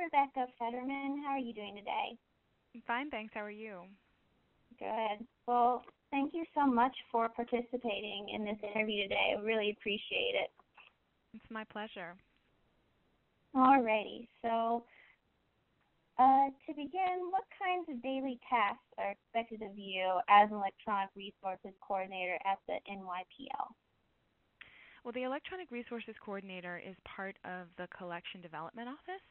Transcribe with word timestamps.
Rebecca 0.00 0.50
Federman. 0.58 1.22
How 1.24 1.32
are 1.32 1.38
you 1.38 1.52
doing 1.52 1.76
today? 1.76 2.16
I'm 2.74 2.82
fine, 2.86 3.10
thanks. 3.10 3.34
How 3.34 3.44
are 3.44 3.50
you? 3.50 3.82
Good. 4.78 5.26
Well, 5.46 5.84
thank 6.10 6.32
you 6.32 6.44
so 6.54 6.66
much 6.66 6.96
for 7.12 7.28
participating 7.28 8.30
in 8.34 8.44
this 8.44 8.56
interview 8.74 9.02
today. 9.02 9.36
I 9.36 9.42
really 9.42 9.76
appreciate 9.78 10.34
it. 10.40 10.50
It's 11.34 11.50
my 11.50 11.64
pleasure. 11.64 12.16
Alrighty. 13.54 14.26
So, 14.42 14.84
uh, 16.18 16.48
to 16.66 16.74
begin, 16.74 17.28
what 17.30 17.44
kinds 17.60 17.88
of 17.90 18.02
daily 18.02 18.38
tasks 18.48 18.86
are 18.96 19.12
expected 19.12 19.62
of 19.62 19.76
you 19.76 20.20
as 20.28 20.48
an 20.50 20.56
electronic 20.56 21.10
resources 21.16 21.76
coordinator 21.80 22.38
at 22.46 22.58
the 22.66 22.78
NYPL? 22.90 23.74
Well, 25.04 25.12
the 25.12 25.22
electronic 25.24 25.70
resources 25.70 26.14
coordinator 26.22 26.78
is 26.78 26.94
part 27.04 27.36
of 27.44 27.68
the 27.78 27.88
collection 27.96 28.40
development 28.40 28.88
office. 28.88 29.24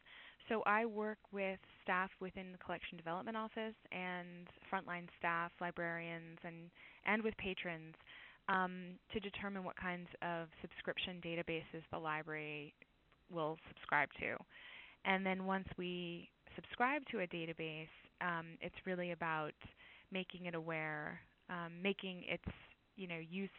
So 0.49 0.63
I 0.65 0.85
work 0.85 1.19
with 1.31 1.59
staff 1.83 2.09
within 2.19 2.51
the 2.51 2.57
collection 2.57 2.97
development 2.97 3.37
office 3.37 3.75
and 3.91 4.47
frontline 4.73 5.07
staff, 5.19 5.51
librarians, 5.61 6.39
and 6.43 6.71
and 7.05 7.23
with 7.23 7.37
patrons 7.37 7.93
um, 8.49 8.97
to 9.13 9.19
determine 9.19 9.63
what 9.63 9.77
kinds 9.77 10.07
of 10.23 10.47
subscription 10.61 11.21
databases 11.23 11.83
the 11.91 11.99
library 11.99 12.73
will 13.31 13.57
subscribe 13.67 14.09
to. 14.19 14.35
And 15.05 15.23
then 15.23 15.45
once 15.45 15.67
we 15.77 16.29
subscribe 16.55 17.03
to 17.11 17.19
a 17.19 17.27
database, 17.27 17.87
um, 18.21 18.57
it's 18.59 18.75
really 18.85 19.11
about 19.11 19.53
making 20.11 20.47
it 20.47 20.55
aware, 20.55 21.19
um, 21.51 21.73
making 21.81 22.23
its 22.27 22.43
you 22.95 23.07
know 23.07 23.19
use 23.29 23.49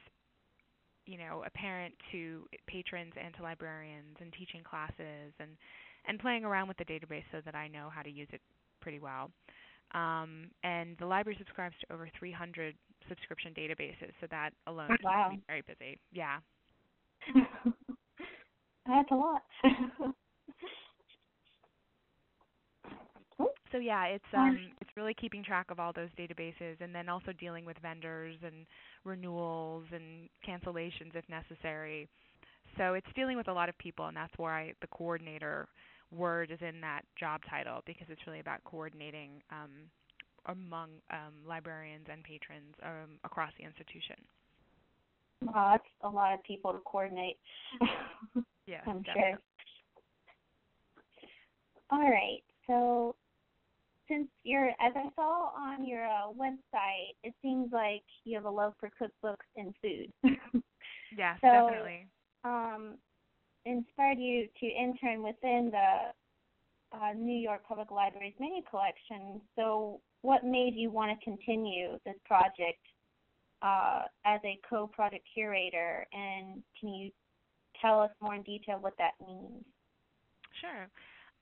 you 1.06 1.18
know 1.18 1.44
apparent 1.46 1.94
to 2.10 2.46
patrons 2.66 3.12
and 3.22 3.32
to 3.36 3.44
librarians, 3.44 4.16
and 4.20 4.32
teaching 4.32 4.64
classes 4.64 5.32
and 5.38 5.50
and 6.06 6.18
playing 6.18 6.44
around 6.44 6.68
with 6.68 6.76
the 6.76 6.84
database 6.84 7.24
so 7.32 7.40
that 7.44 7.54
I 7.54 7.68
know 7.68 7.88
how 7.94 8.02
to 8.02 8.10
use 8.10 8.28
it 8.32 8.40
pretty 8.80 8.98
well. 8.98 9.30
Um, 9.92 10.50
and 10.62 10.96
the 10.98 11.06
library 11.06 11.36
subscribes 11.38 11.74
to 11.80 11.92
over 11.92 12.08
300 12.18 12.74
subscription 13.08 13.52
databases, 13.56 14.12
so 14.20 14.26
that 14.30 14.50
alone 14.66 14.96
wow. 15.02 15.30
is 15.34 15.40
very 15.46 15.62
busy. 15.62 15.98
Yeah. 16.12 16.38
That's 18.86 19.10
a 19.10 19.14
lot. 19.14 19.42
so 23.72 23.78
yeah, 23.78 24.04
it's 24.06 24.24
um 24.36 24.58
it's 24.80 24.90
really 24.96 25.14
keeping 25.14 25.44
track 25.44 25.70
of 25.70 25.78
all 25.78 25.92
those 25.92 26.08
databases 26.18 26.80
and 26.80 26.94
then 26.94 27.08
also 27.08 27.32
dealing 27.38 27.64
with 27.64 27.76
vendors 27.82 28.36
and 28.44 28.66
renewals 29.04 29.84
and 29.92 30.28
cancellations 30.46 31.14
if 31.14 31.24
necessary. 31.28 32.08
So 32.76 32.94
it's 32.94 33.06
dealing 33.14 33.36
with 33.36 33.48
a 33.48 33.52
lot 33.52 33.68
of 33.68 33.76
people 33.78 34.06
and 34.06 34.16
that's 34.16 34.32
why 34.36 34.72
the 34.80 34.86
coordinator 34.88 35.68
word 36.10 36.50
is 36.50 36.58
in 36.60 36.80
that 36.80 37.02
job 37.18 37.40
title 37.48 37.82
because 37.86 38.06
it's 38.08 38.20
really 38.26 38.40
about 38.40 38.62
coordinating 38.64 39.42
um, 39.50 39.70
among 40.46 40.90
um, 41.10 41.34
librarians 41.46 42.06
and 42.10 42.22
patrons 42.24 42.74
um, 42.82 43.18
across 43.24 43.52
the 43.58 43.64
institution. 43.64 44.16
Wow, 45.42 45.70
that's 45.72 45.88
a 46.02 46.08
lot 46.08 46.34
of 46.34 46.42
people 46.44 46.72
to 46.72 46.80
coordinate. 46.84 47.38
yes, 48.66 48.82
I'm 48.86 49.02
definitely. 49.02 49.32
sure. 49.32 49.38
All 51.92 52.10
right. 52.10 52.42
So, 52.66 53.16
since 54.06 54.28
you're, 54.44 54.68
as 54.68 54.92
I 54.94 55.08
saw 55.16 55.50
on 55.56 55.86
your 55.86 56.04
uh, 56.06 56.28
website, 56.38 57.14
it 57.24 57.32
seems 57.42 57.72
like 57.72 58.02
you 58.24 58.34
have 58.34 58.44
a 58.44 58.50
love 58.50 58.74
for 58.78 58.90
cookbooks 59.00 59.36
and 59.56 59.74
food. 59.80 60.12
yes, 61.16 61.38
so, 61.40 61.50
definitely. 61.50 62.06
Um, 62.44 62.96
inspired 63.66 64.18
you 64.18 64.48
to 64.58 64.66
intern 64.66 65.22
within 65.22 65.70
the 65.70 66.96
uh, 66.96 67.12
New 67.14 67.36
York 67.36 67.62
Public 67.66 67.90
Library's 67.90 68.34
menu 68.40 68.62
collection. 68.68 69.40
So, 69.56 70.00
what 70.22 70.44
made 70.44 70.74
you 70.74 70.90
want 70.90 71.18
to 71.18 71.24
continue 71.24 71.98
this 72.04 72.16
project 72.24 72.80
uh, 73.62 74.02
as 74.24 74.40
a 74.44 74.58
co-project 74.68 75.24
curator, 75.32 76.06
and 76.12 76.62
can 76.78 76.90
you 76.90 77.10
tell 77.80 78.00
us 78.00 78.10
more 78.20 78.34
in 78.34 78.42
detail 78.42 78.78
what 78.80 78.94
that 78.98 79.12
means? 79.26 79.64
Sure. 80.60 80.88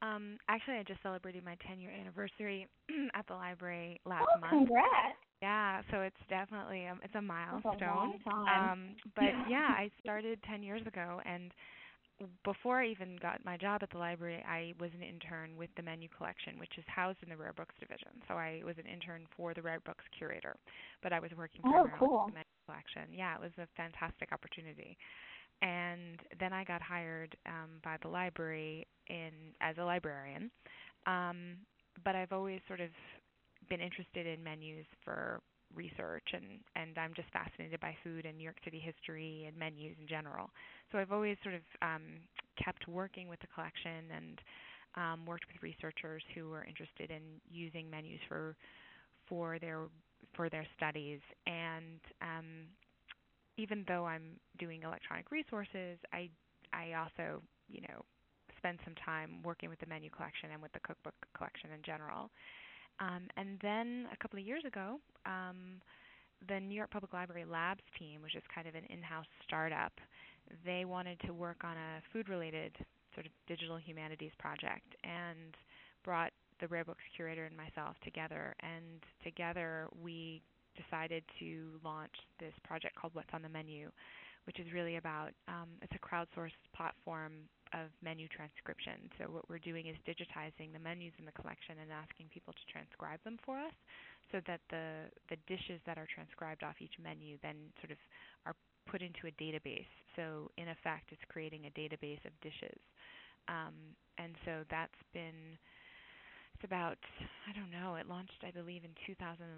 Um, 0.00 0.39
actually, 0.49 0.77
I 0.77 0.84
just 0.84 1.03
celebrated 1.03 1.44
my 1.44 1.56
10-year 1.69 1.91
anniversary 1.91 2.69
at 3.15 3.27
the 3.27 3.34
library 3.34 4.00
last 4.05 4.27
oh, 4.37 4.41
month. 4.41 4.53
congrats! 4.53 5.19
Yeah, 5.41 5.82
so 5.91 6.00
it's 6.00 6.16
definitely 6.28 6.87
um, 6.87 7.00
it's 7.04 7.15
a 7.15 7.22
milestone. 7.22 7.76
That's 7.78 7.82
a 7.82 7.94
long 7.94 8.19
time. 8.25 8.72
Um, 8.72 8.81
but 9.15 9.32
yeah, 9.50 9.75
I 9.76 9.91
started 10.03 10.41
10 10.49 10.62
years 10.62 10.82
ago, 10.87 11.21
and 11.25 11.53
before 12.44 12.81
I 12.81 12.88
even 12.88 13.16
got 13.22 13.44
my 13.44 13.56
job 13.56 13.82
at 13.82 13.91
the 13.91 13.99
library, 13.99 14.44
I 14.49 14.75
was 14.81 14.91
an 14.94 15.03
intern 15.03 15.56
with 15.56 15.71
the 15.76 15.82
menu 15.82 16.09
collection, 16.16 16.59
which 16.59 16.72
is 16.76 16.84
housed 16.88 17.19
in 17.22 17.28
the 17.28 17.37
rare 17.37 17.53
books 17.53 17.75
division. 17.78 18.10
So 18.26 18.34
I 18.34 18.62
was 18.65 18.75
an 18.78 18.91
intern 18.91 19.26
for 19.37 19.54
the 19.54 19.62
rare 19.62 19.81
books 19.84 20.04
curator, 20.16 20.56
but 21.03 21.12
I 21.12 21.21
was 21.21 21.31
working 21.37 21.60
oh, 21.65 21.87
cool. 21.99 22.25
with 22.26 22.34
the 22.34 22.38
menu 22.38 22.59
collection. 22.66 23.16
Yeah, 23.16 23.37
it 23.37 23.41
was 23.41 23.53
a 23.59 23.69
fantastic 23.76 24.32
opportunity. 24.32 24.97
And 25.62 26.19
then 26.41 26.53
I 26.53 26.65
got 26.65 26.82
hired 26.82 27.37
um, 27.47 27.81
by 27.84 27.97
the 28.03 28.09
library 28.09 28.87
in 29.09 29.31
as 29.60 29.76
a 29.78 29.84
librarian. 29.84 30.50
Um, 31.06 31.56
but 32.05 32.15
I've 32.15 32.32
always 32.32 32.60
sort 32.66 32.81
of 32.81 32.91
been 33.69 33.81
interested 33.81 34.27
in 34.27 34.43
menus 34.43 34.87
for 35.05 35.41
research 35.75 36.25
and 36.33 36.61
and 36.77 36.97
I'm 36.97 37.12
just 37.15 37.29
fascinated 37.31 37.81
by 37.81 37.95
food 38.03 38.25
and 38.25 38.39
New 38.39 38.45
York 38.45 38.56
City 38.65 38.79
history 38.79 39.45
and 39.47 39.56
menus 39.56 39.97
in 40.01 40.09
general. 40.09 40.51
So 40.91 40.99
I've 40.99 41.12
always 41.12 41.37
sort 41.43 41.55
of 41.55 41.62
um, 41.83 42.25
kept 42.62 42.89
working 42.89 43.29
with 43.29 43.41
the 43.41 43.49
collection 43.49 44.09
and 44.15 44.41
um, 44.97 45.27
worked 45.27 45.45
with 45.53 45.62
researchers 45.62 46.23
who 46.34 46.49
were 46.49 46.65
interested 46.65 47.11
in 47.11 47.23
using 47.51 47.91
menus 47.91 48.21
for 48.29 48.56
for 49.29 49.59
their 49.59 49.85
for 50.35 50.49
their 50.49 50.67
studies. 50.77 51.21
And 51.47 52.00
um, 52.23 52.47
even 53.59 53.85
though 53.87 54.06
I'm 54.06 54.41
doing 54.59 54.83
electronic 54.83 55.31
resources, 55.31 55.99
I 56.12 56.31
I 56.73 56.95
also 56.95 57.43
you 57.69 57.83
know 57.83 58.00
spend 58.56 58.79
some 58.85 58.95
time 59.05 59.43
working 59.45 59.69
with 59.69 59.79
the 59.81 59.87
menu 59.87 60.11
collection 60.11 60.50
and 60.53 60.62
with 60.62 60.73
the 60.73 60.81
cookbook 60.81 61.15
collection 61.37 61.71
in 61.75 61.83
general. 61.85 62.31
Um, 63.01 63.29
and 63.37 63.59
then 63.63 64.07
a 64.13 64.17
couple 64.17 64.39
of 64.39 64.45
years 64.45 64.65
ago, 64.67 64.99
um, 65.27 65.81
the 66.49 66.61
New 66.61 66.75
York 66.75 66.91
Public 66.91 67.13
Library 67.13 67.45
Labs 67.45 67.83
team, 67.99 68.23
which 68.23 68.35
is 68.35 68.43
kind 68.55 68.67
of 68.67 68.75
an 68.75 68.85
in-house 68.91 69.27
startup, 69.45 69.93
they 70.65 70.85
wanted 70.85 71.19
to 71.27 71.33
work 71.33 71.63
on 71.65 71.77
a 71.77 72.03
food-related 72.13 72.77
sort 73.15 73.27
of 73.27 73.33
digital 73.47 73.77
humanities 73.77 74.33
project 74.39 74.95
and 75.05 75.57
brought 76.05 76.33
the 76.61 76.69
Rare 76.69 76.85
Books 76.85 77.03
curator 77.15 77.45
and 77.45 77.57
myself 77.57 77.97
together. 78.05 78.55
And 78.61 79.03
together 79.23 79.89
we 80.03 80.43
decided 80.77 81.25
to 81.41 81.81
launch 81.85 82.15
this 82.39 82.53
project 82.65 82.95
called 82.95 83.15
What's 83.15 83.31
on 83.33 83.43
the 83.43 83.49
Menu, 83.49 83.91
which 84.45 84.59
is 84.61 84.73
really 84.73 84.97
about 84.97 85.31
um, 85.49 85.69
it's 85.83 85.93
a 85.95 85.99
crowdsourced 85.99 86.51
platform 86.75 87.33
of 87.73 87.93
menu 88.03 88.29
transcription. 88.29 89.11
So 89.19 89.29
what 89.31 89.49
we're 89.49 89.62
doing 89.62 89.87
is 89.87 89.97
digitizing 90.09 90.73
the 90.73 90.83
menus 90.83 91.12
in 91.19 91.25
the 91.25 91.37
collection 91.37 91.77
and 91.81 91.91
asking 91.93 92.33
people 92.33 92.53
to 92.53 92.65
transcribe 92.73 93.23
them 93.25 93.39
for 93.45 93.59
us 93.59 93.75
so 94.33 94.41
that 94.47 94.61
the 94.71 95.09
the 95.29 95.37
dishes 95.47 95.81
that 95.87 95.99
are 95.99 96.09
transcribed 96.09 96.62
off 96.62 96.81
each 96.81 96.97
menu 97.03 97.37
then 97.43 97.56
sort 97.81 97.93
of 97.93 98.01
are 98.47 98.56
put 98.87 99.03
into 99.03 99.29
a 99.29 99.34
database. 99.37 99.91
So 100.17 100.51
in 100.56 100.69
effect 100.69 101.12
it's 101.12 101.25
creating 101.29 101.67
a 101.67 101.73
database 101.77 102.23
of 102.25 102.33
dishes. 102.41 102.81
Um, 103.49 103.97
and 104.19 104.35
so 104.45 104.65
that's 104.71 105.00
been 105.12 105.56
it's 106.55 106.65
about 106.65 106.99
I 107.49 107.53
don't 107.53 107.73
know, 107.73 107.97
it 107.97 108.09
launched 108.09 108.45
I 108.45 108.50
believe 108.50 108.85
in 108.85 108.93
2011. 109.06 109.49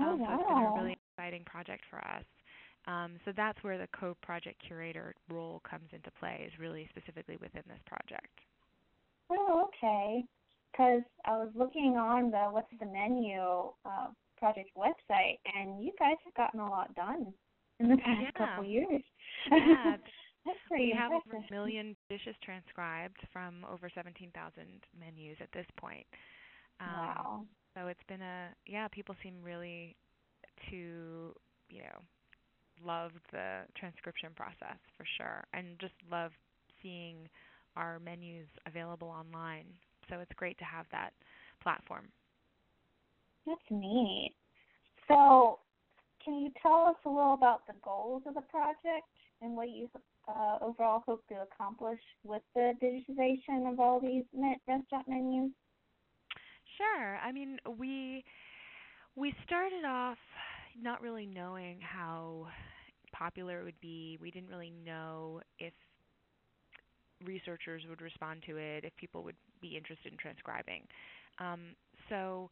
Oh, 0.00 0.04
um, 0.04 0.20
wow. 0.20 0.26
so 0.26 0.34
it's 0.40 0.48
been 0.48 0.64
a 0.64 0.76
really 0.80 0.96
exciting 1.12 1.44
project 1.44 1.84
for 1.90 2.00
us. 2.00 2.24
Um, 2.86 3.18
so 3.24 3.32
that's 3.36 3.62
where 3.62 3.78
the 3.78 3.88
co-project 3.98 4.60
curator 4.66 5.14
role 5.30 5.60
comes 5.68 5.88
into 5.92 6.10
play, 6.18 6.44
is 6.46 6.58
really 6.58 6.88
specifically 6.90 7.36
within 7.40 7.62
this 7.68 7.78
project. 7.86 8.40
Oh, 9.30 9.68
okay. 9.68 10.24
Because 10.72 11.02
I 11.24 11.32
was 11.32 11.50
looking 11.54 11.96
on 11.96 12.30
the 12.30 12.48
What's 12.50 12.68
the 12.80 12.86
Menu 12.86 13.40
uh, 13.84 14.08
project 14.38 14.70
website, 14.76 15.38
and 15.54 15.84
you 15.84 15.92
guys 15.98 16.16
have 16.24 16.34
gotten 16.34 16.60
a 16.60 16.68
lot 16.68 16.94
done 16.94 17.32
in 17.78 17.88
the 17.88 17.96
past 17.96 18.22
Yeah. 18.22 18.30
couple 18.36 18.64
years. 18.64 19.02
Yeah, 19.50 19.96
That's 20.44 20.58
pretty 20.66 20.90
we 20.92 20.98
have 20.98 21.12
over 21.12 21.36
a 21.36 21.52
million 21.52 21.94
dishes 22.08 22.34
transcribed 22.42 23.18
from 23.32 23.64
over 23.70 23.88
17,000 23.94 24.32
menus 24.98 25.36
at 25.40 25.52
this 25.52 25.66
point. 25.76 26.06
Um, 26.80 26.88
wow. 26.88 27.44
So 27.76 27.86
it's 27.86 28.02
been 28.08 28.22
a 28.22 28.48
yeah. 28.66 28.88
People 28.88 29.14
seem 29.22 29.34
really 29.42 29.96
to 30.70 31.32
you 31.70 31.82
know 31.82 32.00
love 32.84 33.12
the 33.30 33.60
transcription 33.76 34.30
process 34.34 34.78
for 34.96 35.06
sure, 35.16 35.44
and 35.52 35.78
just 35.80 35.94
love 36.10 36.32
seeing 36.82 37.28
our 37.76 37.98
menus 37.98 38.46
available 38.66 39.08
online. 39.08 39.66
So 40.08 40.20
it's 40.20 40.32
great 40.36 40.58
to 40.58 40.64
have 40.64 40.86
that 40.92 41.10
platform. 41.62 42.08
That's 43.46 43.60
neat. 43.70 44.34
So, 45.08 45.58
can 46.24 46.34
you 46.34 46.50
tell 46.62 46.86
us 46.86 46.96
a 47.04 47.08
little 47.08 47.34
about 47.34 47.66
the 47.66 47.74
goals 47.82 48.22
of 48.26 48.34
the 48.34 48.42
project 48.42 49.08
and 49.40 49.56
what 49.56 49.70
you 49.70 49.88
uh, 50.28 50.58
overall 50.60 51.02
hope 51.04 51.26
to 51.28 51.34
accomplish 51.42 51.98
with 52.22 52.42
the 52.54 52.72
digitization 52.80 53.70
of 53.70 53.80
all 53.80 54.00
these 54.00 54.24
restaurant 54.68 55.08
menus? 55.08 55.50
Sure. 56.78 57.16
I 57.16 57.32
mean, 57.32 57.58
we 57.78 58.24
we 59.16 59.34
started 59.44 59.84
off 59.84 60.18
not 60.80 61.02
really 61.02 61.26
knowing 61.26 61.78
how 61.80 62.46
popular 63.12 63.60
it 63.60 63.64
would 63.64 63.80
be. 63.80 64.18
We 64.20 64.30
didn't 64.30 64.48
really 64.50 64.72
know 64.84 65.40
if 65.58 65.72
researchers 67.24 67.82
would 67.88 68.00
respond 68.00 68.42
to 68.46 68.56
it, 68.56 68.84
if 68.84 68.94
people 68.96 69.22
would 69.22 69.36
be 69.60 69.76
interested 69.76 70.12
in 70.12 70.18
transcribing. 70.18 70.82
Um, 71.38 71.76
so 72.08 72.50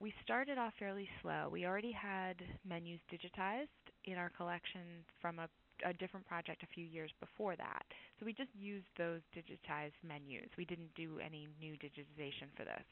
we 0.00 0.12
started 0.24 0.58
off 0.58 0.72
fairly 0.78 1.08
slow. 1.22 1.48
We 1.50 1.66
already 1.66 1.92
had 1.92 2.36
menus 2.68 3.00
digitized 3.12 3.68
in 4.04 4.16
our 4.16 4.30
collection 4.36 5.04
from 5.20 5.38
a, 5.38 5.48
a 5.84 5.92
different 5.94 6.26
project 6.26 6.62
a 6.62 6.74
few 6.74 6.84
years 6.84 7.10
before 7.20 7.56
that. 7.56 7.82
So 8.18 8.26
we 8.26 8.32
just 8.32 8.50
used 8.54 8.86
those 8.96 9.20
digitized 9.36 9.96
menus. 10.06 10.48
We 10.56 10.64
didn't 10.64 10.94
do 10.94 11.18
any 11.24 11.48
new 11.60 11.74
digitization 11.74 12.48
for 12.56 12.64
this. 12.64 12.84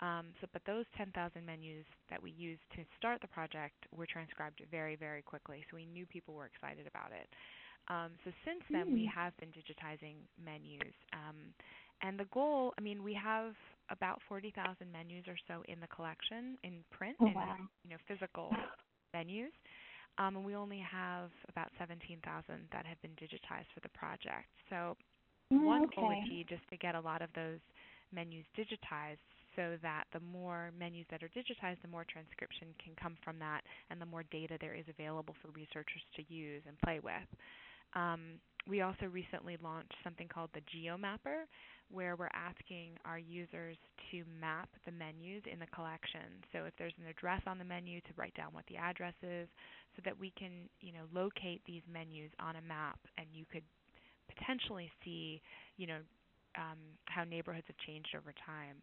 Um, 0.00 0.34
so, 0.40 0.48
but 0.52 0.62
those 0.66 0.84
10,000 0.96 1.14
menus 1.44 1.84
that 2.10 2.22
we 2.22 2.30
used 2.32 2.64
to 2.74 2.82
start 2.98 3.20
the 3.20 3.28
project 3.28 3.86
were 3.94 4.06
transcribed 4.06 4.60
very, 4.70 4.96
very 4.96 5.22
quickly. 5.22 5.64
So 5.70 5.76
we 5.76 5.86
knew 5.86 6.06
people 6.06 6.34
were 6.34 6.46
excited 6.46 6.86
about 6.86 7.12
it. 7.12 7.28
Um, 7.88 8.12
so 8.24 8.30
since 8.44 8.62
then, 8.70 8.90
mm. 8.90 8.94
we 8.94 9.04
hmm. 9.04 9.18
have 9.18 9.36
been 9.38 9.50
digitizing 9.50 10.22
menus. 10.42 10.94
Um, 11.12 11.54
and 12.02 12.18
the 12.18 12.26
goal, 12.32 12.72
I 12.78 12.80
mean, 12.80 13.02
we 13.02 13.14
have 13.14 13.54
about 13.90 14.20
40,000 14.28 14.90
menus 14.90 15.24
or 15.26 15.36
so 15.46 15.62
in 15.68 15.80
the 15.80 15.86
collection 15.88 16.58
in 16.64 16.84
print 16.90 17.16
oh, 17.20 17.26
and 17.26 17.34
wow. 17.34 17.56
you 17.84 17.90
know 17.90 17.96
physical 18.06 18.50
menus. 19.14 19.52
Um, 20.18 20.36
and 20.36 20.44
we 20.44 20.54
only 20.54 20.78
have 20.78 21.30
about 21.48 21.70
17,000 21.78 22.20
that 22.72 22.86
have 22.86 23.00
been 23.00 23.16
digitized 23.16 23.70
for 23.72 23.80
the 23.80 23.88
project. 23.90 24.50
So 24.68 24.96
mm, 25.52 25.64
one 25.64 25.84
okay. 25.84 25.96
goal 25.96 26.08
would 26.08 26.28
be 26.28 26.44
just 26.48 26.68
to 26.70 26.76
get 26.76 26.94
a 26.94 27.00
lot 27.00 27.22
of 27.22 27.30
those 27.34 27.60
menus 28.12 28.44
digitized 28.56 29.24
so 29.56 29.76
that 29.82 30.04
the 30.12 30.20
more 30.20 30.70
menus 30.78 31.06
that 31.10 31.22
are 31.22 31.28
digitized, 31.28 31.82
the 31.82 31.88
more 31.88 32.06
transcription 32.10 32.68
can 32.82 32.94
come 33.00 33.16
from 33.24 33.38
that 33.38 33.62
and 33.90 34.00
the 34.00 34.06
more 34.06 34.24
data 34.30 34.56
there 34.60 34.74
is 34.74 34.84
available 34.88 35.34
for 35.42 35.48
researchers 35.52 36.02
to 36.16 36.22
use 36.32 36.62
and 36.66 36.78
play 36.80 37.00
with. 37.02 37.28
Um, 37.94 38.40
we 38.66 38.80
also 38.80 39.06
recently 39.06 39.58
launched 39.62 39.94
something 40.04 40.28
called 40.28 40.50
the 40.54 40.62
GeoMapper, 40.70 41.44
where 41.90 42.16
we're 42.16 42.32
asking 42.32 42.92
our 43.04 43.18
users 43.18 43.76
to 44.10 44.24
map 44.40 44.68
the 44.86 44.92
menus 44.92 45.42
in 45.50 45.58
the 45.58 45.66
collection. 45.74 46.40
So 46.52 46.64
if 46.64 46.72
there's 46.78 46.94
an 46.98 47.10
address 47.10 47.42
on 47.46 47.58
the 47.58 47.64
menu, 47.64 48.00
to 48.00 48.12
write 48.16 48.34
down 48.34 48.54
what 48.54 48.64
the 48.68 48.76
address 48.76 49.14
is, 49.22 49.48
so 49.96 50.02
that 50.04 50.18
we 50.18 50.32
can, 50.38 50.70
you 50.80 50.92
know, 50.92 51.04
locate 51.12 51.60
these 51.66 51.82
menus 51.92 52.30
on 52.40 52.56
a 52.56 52.62
map, 52.62 52.98
and 53.18 53.26
you 53.32 53.44
could 53.50 53.64
potentially 54.34 54.90
see, 55.04 55.42
you 55.76 55.86
know, 55.86 55.98
um, 56.56 56.78
how 57.06 57.24
neighborhoods 57.24 57.66
have 57.66 57.76
changed 57.86 58.14
over 58.16 58.32
time. 58.46 58.80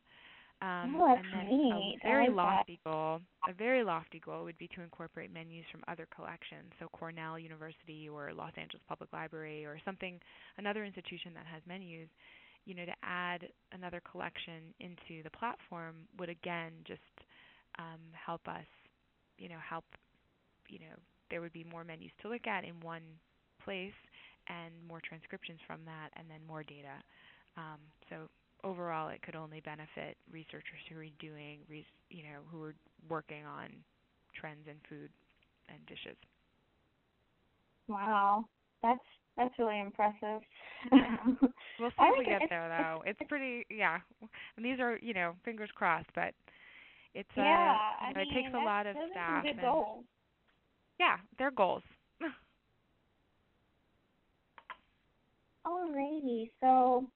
Um, 0.61 0.97
oh, 0.99 1.15
and 1.15 1.23
then 1.33 1.47
neat. 1.47 1.99
a 2.03 2.07
very 2.07 2.27
like 2.27 2.35
lofty 2.35 2.79
that. 2.83 2.91
goal, 2.91 3.21
a 3.47 3.53
very 3.53 3.81
lofty 3.83 4.19
goal 4.19 4.43
would 4.43 4.57
be 4.57 4.67
to 4.75 4.81
incorporate 4.81 5.31
menus 5.33 5.63
from 5.71 5.83
other 5.87 6.05
collections, 6.13 6.73
so 6.79 6.87
Cornell 6.91 7.39
University 7.39 8.09
or 8.09 8.33
Los 8.33 8.51
Angeles 8.57 8.83
Public 8.87 9.11
Library 9.13 9.63
or 9.65 9.79
something, 9.85 10.19
another 10.57 10.83
institution 10.83 11.31
that 11.33 11.45
has 11.45 11.61
menus. 11.65 12.09
You 12.65 12.75
know, 12.75 12.85
to 12.85 12.93
add 13.03 13.47
another 13.71 14.01
collection 14.11 14.75
into 14.79 15.23
the 15.23 15.31
platform 15.31 15.95
would 16.19 16.29
again 16.29 16.73
just 16.85 16.99
um, 17.79 18.01
help 18.13 18.45
us. 18.47 18.67
You 19.37 19.47
know, 19.47 19.57
help. 19.67 19.85
You 20.67 20.79
know, 20.79 20.95
there 21.31 21.39
would 21.41 21.53
be 21.53 21.63
more 21.63 21.85
menus 21.85 22.11
to 22.21 22.29
look 22.29 22.45
at 22.47 22.65
in 22.65 22.79
one 22.81 23.01
place, 23.63 23.95
and 24.49 24.73
more 24.87 24.99
transcriptions 25.07 25.59
from 25.65 25.79
that, 25.85 26.09
and 26.17 26.29
then 26.29 26.39
more 26.45 26.63
data. 26.63 26.99
Um, 27.57 27.79
so 28.09 28.29
overall 28.63 29.09
it 29.09 29.21
could 29.21 29.35
only 29.35 29.61
benefit 29.61 30.17
researchers 30.31 30.81
who 30.91 30.99
are 30.99 31.05
doing 31.19 31.59
you 32.09 32.23
know 32.23 32.39
who 32.51 32.63
are 32.63 32.75
working 33.09 33.45
on 33.45 33.69
trends 34.35 34.67
in 34.67 34.75
food 34.89 35.09
and 35.69 35.79
dishes. 35.87 36.17
Wow, 37.87 38.45
that's 38.81 38.99
that's 39.37 39.53
really 39.57 39.79
impressive. 39.79 40.41
we'll 40.91 41.89
see 41.89 41.95
if 41.99 42.19
we 42.19 42.25
get 42.25 42.41
there 42.49 42.69
though. 42.69 43.01
It's 43.05 43.19
pretty 43.27 43.65
yeah. 43.69 43.99
And 44.55 44.65
these 44.65 44.79
are 44.79 44.99
you 45.01 45.13
know 45.13 45.33
fingers 45.43 45.69
crossed, 45.73 46.09
but 46.15 46.33
it's 47.15 47.29
yeah, 47.35 47.77
uh, 48.01 48.07
you 48.09 48.13
know, 48.13 48.21
it 48.21 48.27
mean, 48.27 48.43
takes 48.43 48.53
a 48.53 48.65
lot 48.65 48.85
of 48.85 48.95
staff. 49.11 49.43
Good 49.43 49.51
and, 49.51 49.61
goals. 49.61 50.05
Yeah, 50.99 51.17
they're 51.37 51.51
goals. 51.51 51.83
Alrighty, 55.65 56.49
so 56.61 57.07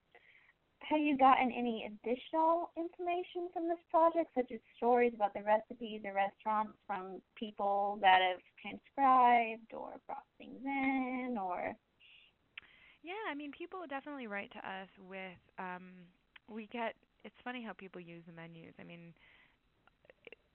have 0.90 1.00
you 1.00 1.18
gotten 1.18 1.52
any 1.52 1.88
additional 1.88 2.72
information 2.78 3.50
from 3.54 3.68
this 3.68 3.80
project, 3.90 4.32
such 4.36 4.52
as 4.52 4.60
stories 4.78 5.14
about 5.16 5.34
the 5.34 5.44
recipes 5.44 6.02
or 6.06 6.14
restaurants 6.14 6.78
from 6.86 7.22
people 7.36 7.98
that 8.02 8.20
have 8.22 8.42
transcribed 8.62 9.74
or 9.74 10.00
brought 10.06 10.28
things 10.38 10.60
in, 10.64 11.38
or? 11.40 11.74
Yeah, 13.04 13.24
I 13.30 13.36
mean, 13.36 13.52
people 13.52 13.80
definitely 13.90 14.28
write 14.28 14.52
to 14.54 14.60
us 14.60 14.90
with. 14.98 15.40
Um, 15.60 16.08
we 16.50 16.68
get. 16.72 16.96
It's 17.24 17.36
funny 17.44 17.64
how 17.64 17.74
people 17.74 18.02
use 18.02 18.24
the 18.28 18.34
menus. 18.34 18.74
I 18.80 18.84
mean, 18.84 19.14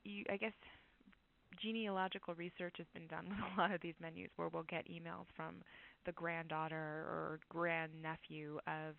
you. 0.04 0.24
I 0.30 0.36
guess 0.36 0.52
genealogical 1.62 2.34
research 2.34 2.76
has 2.78 2.86
been 2.94 3.06
done 3.06 3.26
with 3.28 3.38
a 3.38 3.60
lot 3.60 3.72
of 3.72 3.80
these 3.80 3.94
menus, 4.00 4.30
where 4.36 4.48
we'll 4.48 4.64
get 4.64 4.86
emails 4.88 5.26
from 5.36 5.56
the 6.06 6.12
granddaughter 6.12 6.76
or 6.76 7.40
grandnephew 7.50 8.58
of 8.66 8.94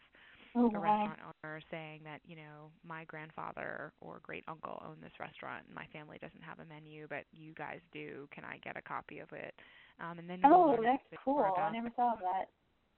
oh, 0.60 0.68
a 0.76 0.80
wow. 0.80 0.84
restaurant 0.84 1.20
owner 1.44 1.62
saying 1.72 2.02
that 2.04 2.20
you 2.26 2.36
know 2.36 2.72
my 2.88 3.04
grandfather 3.06 3.92
or 4.02 4.20
great 4.24 4.44
uncle 4.48 4.82
owned 4.86 5.02
this 5.02 5.16
restaurant 5.20 5.64
and 5.66 5.76
my 5.76 5.86
family 5.94 6.18
doesn't 6.22 6.44
have 6.44 6.60
a 6.60 6.68
menu 6.68 7.08
but 7.10 7.24
you 7.32 7.54
guys 7.54 7.80
do. 7.94 8.28
Can 8.34 8.44
i 8.44 8.58
get 8.64 8.78
a 8.78 8.82
copy 8.82 9.20
of 9.20 9.32
it? 9.32 9.54
Um 10.00 10.20
and 10.20 10.30
then 10.30 10.42
oh 10.46 10.78
that's 10.82 11.04
cool. 11.24 11.46
I 11.58 11.72
never 11.72 11.92
saw 11.96 12.14
that. 12.22 12.50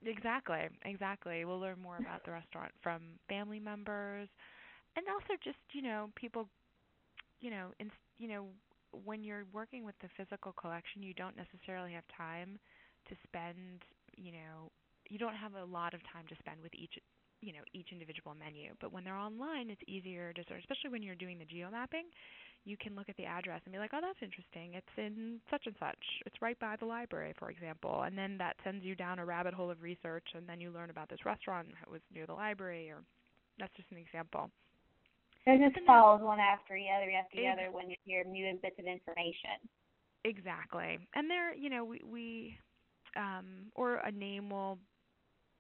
Exactly 0.05 0.67
exactly. 0.85 1.45
We'll 1.45 1.59
learn 1.59 1.79
more 1.81 1.97
about 1.97 2.25
the 2.25 2.31
restaurant 2.31 2.71
from 2.81 3.01
family 3.29 3.59
members 3.59 4.27
and 4.95 5.05
also 5.07 5.37
just 5.43 5.61
you 5.73 5.81
know 5.81 6.09
people 6.15 6.47
you 7.39 7.49
know 7.49 7.67
in 7.79 7.91
you 8.17 8.27
know 8.27 8.45
when 9.05 9.23
you're 9.23 9.45
working 9.53 9.85
with 9.85 9.95
the 10.01 10.09
physical 10.17 10.51
collection 10.53 11.01
you 11.01 11.13
don't 11.13 11.35
necessarily 11.37 11.93
have 11.93 12.03
time 12.15 12.59
to 13.07 13.15
spend 13.23 13.83
you 14.17 14.31
know 14.31 14.69
you 15.09 15.17
don't 15.17 15.35
have 15.35 15.55
a 15.55 15.65
lot 15.65 15.93
of 15.93 15.99
time 16.11 16.23
to 16.29 16.35
spend 16.39 16.57
with 16.61 16.73
each 16.75 16.97
you 17.41 17.53
know 17.53 17.65
each 17.73 17.89
individual 17.91 18.35
menu. 18.37 18.71
But 18.79 18.93
when 18.93 19.03
they're 19.03 19.17
online, 19.17 19.69
it's 19.69 19.81
easier 19.87 20.33
to 20.33 20.41
sort, 20.47 20.59
of, 20.59 20.63
especially 20.63 20.91
when 20.91 21.03
you're 21.03 21.15
doing 21.15 21.37
the 21.37 21.45
geo 21.45 21.69
mapping, 21.69 22.05
you 22.63 22.77
can 22.77 22.95
look 22.95 23.09
at 23.09 23.17
the 23.17 23.25
address 23.25 23.61
and 23.65 23.73
be 23.73 23.79
like, 23.79 23.91
oh, 23.93 23.99
that's 24.01 24.21
interesting. 24.21 24.73
It's 24.77 24.95
in 24.97 25.41
such 25.49 25.65
and 25.65 25.75
such. 25.79 25.97
It's 26.25 26.41
right 26.41 26.57
by 26.59 26.75
the 26.79 26.85
library, 26.85 27.33
for 27.37 27.49
example. 27.49 28.03
And 28.05 28.17
then 28.17 28.37
that 28.37 28.55
sends 28.63 28.85
you 28.85 28.95
down 28.95 29.19
a 29.19 29.25
rabbit 29.25 29.53
hole 29.53 29.71
of 29.71 29.81
research, 29.81 30.25
and 30.35 30.47
then 30.47 30.61
you 30.61 30.71
learn 30.71 30.89
about 30.89 31.09
this 31.09 31.25
restaurant 31.25 31.67
that 31.79 31.89
was 31.89 32.01
near 32.13 32.25
the 32.25 32.33
library, 32.33 32.89
or 32.89 33.01
that's 33.59 33.75
just 33.75 33.91
an 33.91 33.97
example. 33.97 34.49
So 35.45 35.53
it 35.53 35.59
just 35.59 35.85
follows 35.87 36.21
one 36.21 36.39
after 36.39 36.75
the 36.75 36.85
other 36.95 37.09
after 37.17 37.37
the 37.37 37.47
other 37.47 37.71
when 37.71 37.89
you 37.89 37.95
hear 38.05 38.23
new 38.23 38.45
bits 38.61 38.77
of 38.77 38.85
information. 38.85 39.57
Exactly, 40.23 40.99
and 41.15 41.27
there, 41.27 41.55
you 41.55 41.71
know, 41.71 41.83
we, 41.83 41.99
we 42.05 42.57
um, 43.17 43.71
or 43.73 43.95
a 43.95 44.11
name 44.11 44.51
will 44.51 44.77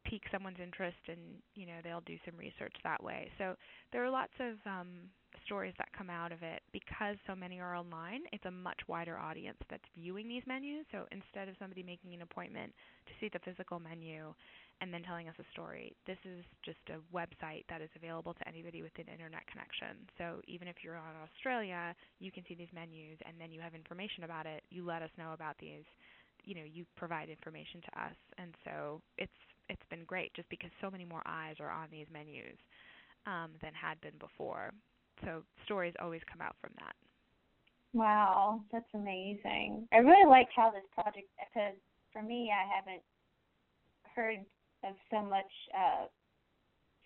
pique 0.05 0.25
someone's 0.31 0.59
interest 0.61 0.97
and 1.07 1.19
you 1.55 1.65
know 1.65 1.79
they'll 1.83 2.01
do 2.01 2.17
some 2.25 2.37
research 2.37 2.73
that 2.83 3.01
way. 3.03 3.29
So 3.37 3.55
there 3.91 4.03
are 4.03 4.09
lots 4.09 4.33
of 4.39 4.55
um, 4.65 5.09
stories 5.45 5.73
that 5.77 5.89
come 5.97 6.09
out 6.09 6.31
of 6.31 6.43
it. 6.43 6.61
Because 6.71 7.15
so 7.27 7.35
many 7.35 7.59
are 7.59 7.75
online 7.75 8.21
it's 8.31 8.45
a 8.45 8.51
much 8.51 8.79
wider 8.87 9.17
audience 9.17 9.57
that's 9.69 9.83
viewing 9.95 10.27
these 10.27 10.43
menus. 10.47 10.85
So 10.91 11.05
instead 11.11 11.47
of 11.47 11.55
somebody 11.59 11.83
making 11.83 12.13
an 12.13 12.21
appointment 12.21 12.71
to 13.07 13.13
see 13.19 13.29
the 13.31 13.39
physical 13.43 13.79
menu 13.79 14.33
and 14.81 14.91
then 14.93 15.03
telling 15.03 15.29
us 15.29 15.35
a 15.39 15.45
story 15.53 15.95
this 16.07 16.17
is 16.25 16.43
just 16.65 16.81
a 16.89 16.97
website 17.15 17.63
that 17.69 17.81
is 17.81 17.89
available 17.95 18.33
to 18.33 18.47
anybody 18.47 18.81
with 18.81 18.91
an 18.97 19.05
internet 19.11 19.45
connection. 19.47 20.07
So 20.17 20.41
even 20.47 20.67
if 20.67 20.77
you're 20.83 20.97
on 20.97 21.15
australia 21.21 21.93
you 22.19 22.31
can 22.31 22.43
see 22.47 22.55
these 22.55 22.71
menus 22.73 23.17
and 23.25 23.35
then 23.39 23.51
you 23.51 23.61
have 23.61 23.75
information 23.75 24.23
about 24.23 24.45
it. 24.45 24.63
You 24.69 24.85
let 24.85 25.01
us 25.01 25.11
know 25.17 25.33
about 25.33 25.55
these. 25.59 25.85
You 26.43 26.55
know 26.55 26.65
you 26.65 26.85
provide 26.97 27.29
information 27.29 27.81
to 27.85 27.91
us. 28.01 28.17
And 28.37 28.55
so 28.65 29.01
it's 29.17 29.39
it's 29.71 29.89
been 29.89 30.03
great 30.05 30.33
just 30.33 30.49
because 30.49 30.69
so 30.81 30.91
many 30.91 31.05
more 31.05 31.23
eyes 31.25 31.55
are 31.59 31.71
on 31.71 31.87
these 31.91 32.07
menus 32.11 32.57
um, 33.25 33.51
than 33.61 33.73
had 33.73 33.99
been 34.01 34.17
before. 34.19 34.71
So 35.23 35.43
stories 35.65 35.93
always 36.01 36.21
come 36.31 36.41
out 36.41 36.55
from 36.61 36.71
that. 36.79 36.95
Wow, 37.93 38.61
that's 38.71 38.89
amazing. 38.93 39.87
I 39.91 39.97
really 39.97 40.29
like 40.29 40.47
how 40.55 40.71
this 40.71 40.83
project 40.93 41.27
because 41.39 41.75
for 42.13 42.21
me 42.21 42.51
I 42.51 42.63
haven't 42.73 43.03
heard 44.15 44.39
of 44.83 44.95
so 45.09 45.21
much 45.21 45.51
uh 45.73 46.05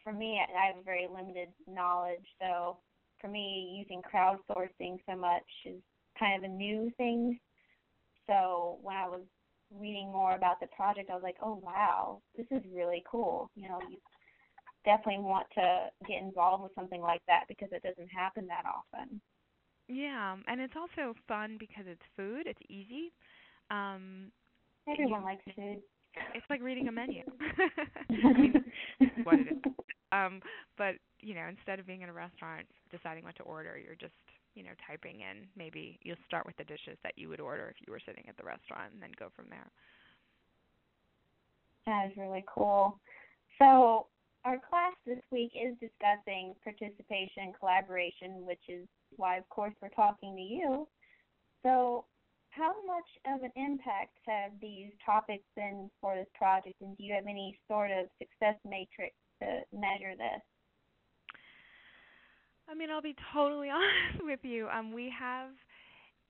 for 0.03 0.13
me 0.13 0.39
I 0.39 0.67
have 0.67 0.85
very 0.85 1.07
limited 1.11 1.49
knowledge 1.67 2.25
so 2.39 2.77
for 3.19 3.27
me 3.27 3.75
using 3.77 4.01
crowdsourcing 4.01 4.97
so 5.09 5.15
much 5.15 5.43
is 5.65 5.81
kind 6.19 6.43
of 6.43 6.49
a 6.49 6.53
new 6.53 6.91
thing. 6.97 7.39
So 8.27 8.77
when 8.81 8.95
I 8.95 9.07
was 9.07 9.21
reading 9.73 10.11
more 10.11 10.35
about 10.35 10.59
the 10.59 10.67
project, 10.67 11.09
I 11.09 11.13
was 11.13 11.23
like, 11.23 11.37
oh 11.41 11.61
wow, 11.63 12.21
this 12.35 12.45
is 12.51 12.61
really 12.73 13.03
cool. 13.09 13.49
You 13.55 13.69
know, 13.69 13.79
you 13.89 13.97
definitely 14.85 15.23
want 15.23 15.47
to 15.55 15.87
get 16.07 16.21
involved 16.21 16.63
with 16.63 16.71
something 16.75 17.01
like 17.01 17.21
that 17.27 17.45
because 17.47 17.69
it 17.71 17.83
doesn't 17.83 18.09
happen 18.09 18.47
that 18.47 18.65
often. 18.65 19.19
Yeah, 19.87 20.35
and 20.47 20.61
it's 20.61 20.73
also 20.75 21.13
fun 21.27 21.57
because 21.59 21.85
it's 21.87 22.01
food. 22.15 22.47
It's 22.47 22.61
easy. 22.69 23.13
Um, 23.69 24.31
Everyone 24.87 25.21
you, 25.21 25.25
likes 25.25 25.43
food. 25.55 25.81
It's 26.33 26.45
like 26.49 26.61
reading 26.61 26.87
a 26.87 26.91
menu. 26.91 27.23
What 29.23 29.39
it 29.39 29.47
is. 29.51 29.73
Um, 30.11 30.39
but 30.77 30.95
you 31.19 31.33
know, 31.33 31.47
instead 31.49 31.79
of 31.79 31.87
being 31.87 32.01
in 32.01 32.09
a 32.09 32.13
restaurant 32.13 32.67
deciding 32.91 33.23
what 33.23 33.35
to 33.37 33.43
order, 33.43 33.77
you're 33.77 33.95
just 33.95 34.13
you 34.55 34.63
know 34.63 34.71
typing 34.87 35.21
in. 35.21 35.47
Maybe 35.55 35.99
you'll 36.01 36.17
start 36.25 36.45
with 36.45 36.57
the 36.57 36.63
dishes 36.63 36.97
that 37.03 37.13
you 37.15 37.29
would 37.29 37.39
order 37.39 37.67
if 37.69 37.85
you 37.85 37.91
were 37.91 38.01
sitting 38.05 38.25
at 38.27 38.37
the 38.37 38.43
restaurant, 38.43 38.93
and 38.93 39.01
then 39.01 39.11
go 39.19 39.27
from 39.35 39.45
there. 39.49 39.69
That 41.85 42.07
is 42.09 42.17
really 42.17 42.43
cool. 42.47 42.99
So 43.59 44.07
our 44.45 44.59
class 44.69 44.93
this 45.05 45.21
week 45.31 45.51
is 45.55 45.75
discussing 45.81 46.53
participation 46.63 47.51
collaboration, 47.59 48.45
which 48.45 48.61
is 48.69 48.87
why, 49.17 49.37
of 49.37 49.49
course, 49.49 49.73
we're 49.81 49.89
talking 49.89 50.35
to 50.35 50.41
you. 50.41 50.87
So, 51.63 52.05
how 52.51 52.73
much 52.85 53.09
of 53.33 53.43
an 53.43 53.51
impact 53.55 54.17
have 54.27 54.51
these 54.61 54.91
topics 55.05 55.43
been 55.55 55.89
for 55.99 56.15
this 56.15 56.27
project, 56.35 56.75
and 56.81 56.95
do 56.95 57.03
you 57.03 57.13
have 57.13 57.25
any 57.27 57.59
sort 57.67 57.91
of 57.91 58.05
success 58.17 58.55
matrix 58.63 59.15
to 59.41 59.61
measure 59.73 60.15
this? 60.15 60.41
I 62.69 62.75
mean, 62.75 62.89
I'll 62.89 63.01
be 63.01 63.15
totally 63.33 63.69
honest 63.71 64.23
with 64.23 64.39
you. 64.43 64.67
Um, 64.69 64.93
we 64.93 65.11
have, 65.17 65.49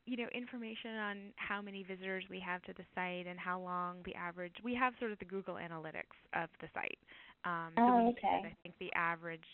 you 0.06 0.18
know, 0.18 0.28
information 0.34 0.96
on 0.96 1.18
how 1.38 1.62
many 1.62 1.84
visitors 1.84 2.24
we 2.30 2.40
have 2.40 2.62
to 2.64 2.74
the 2.74 2.86
site 2.96 3.28
and 3.28 3.40
how 3.40 3.60
long 3.60 3.98
the 4.06 4.16
average. 4.16 4.56
We 4.64 4.76
have 4.76 4.94
sort 5.00 5.12
of 5.12 5.20
the 5.20 5.26
Google 5.26 5.56
Analytics 5.56 6.18
of 6.34 6.50
the 6.62 6.68
site. 6.74 7.00
Um, 7.46 7.74
so 7.86 7.94
oh, 7.94 8.08
we 8.08 8.16
okay. 8.18 8.42
I 8.46 8.54
think 8.64 8.76
the 8.80 8.92
average, 8.94 9.48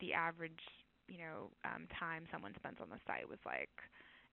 the 0.00 0.12
average 0.12 0.60
you 1.08 1.18
know 1.18 1.50
um, 1.64 1.86
time 1.98 2.24
someone 2.32 2.52
spends 2.56 2.78
on 2.80 2.88
the 2.88 3.00
site 3.06 3.28
was 3.28 3.38
like 3.44 3.70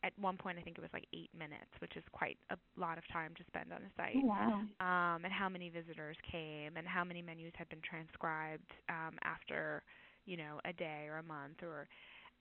at 0.04 0.14
one 0.20 0.38
point 0.38 0.58
I 0.60 0.62
think 0.62 0.78
it 0.78 0.82
was 0.82 0.94
like 0.94 1.06
eight 1.14 1.32
minutes, 1.38 1.72
which 1.80 1.96
is 1.98 2.04
quite 2.12 2.38
a 2.52 2.58
lot 2.80 2.98
of 2.98 3.04
time 3.12 3.34
to 3.38 3.44
spend 3.48 3.74
on 3.74 3.82
a 3.82 3.92
site. 3.98 4.16
Oh, 4.18 4.28
wow. 4.28 4.62
Um, 4.80 5.26
and 5.26 5.34
how 5.34 5.50
many 5.50 5.70
visitors 5.70 6.18
came, 6.32 6.78
and 6.78 6.86
how 6.88 7.04
many 7.04 7.22
menus 7.22 7.54
had 7.58 7.68
been 7.70 7.82
transcribed 7.82 8.70
um, 8.90 9.18
after, 9.24 9.82
you 10.28 10.38
know, 10.38 10.62
a 10.66 10.74
day 10.74 11.08
or 11.10 11.18
a 11.18 11.24
month, 11.24 11.64
or, 11.64 11.88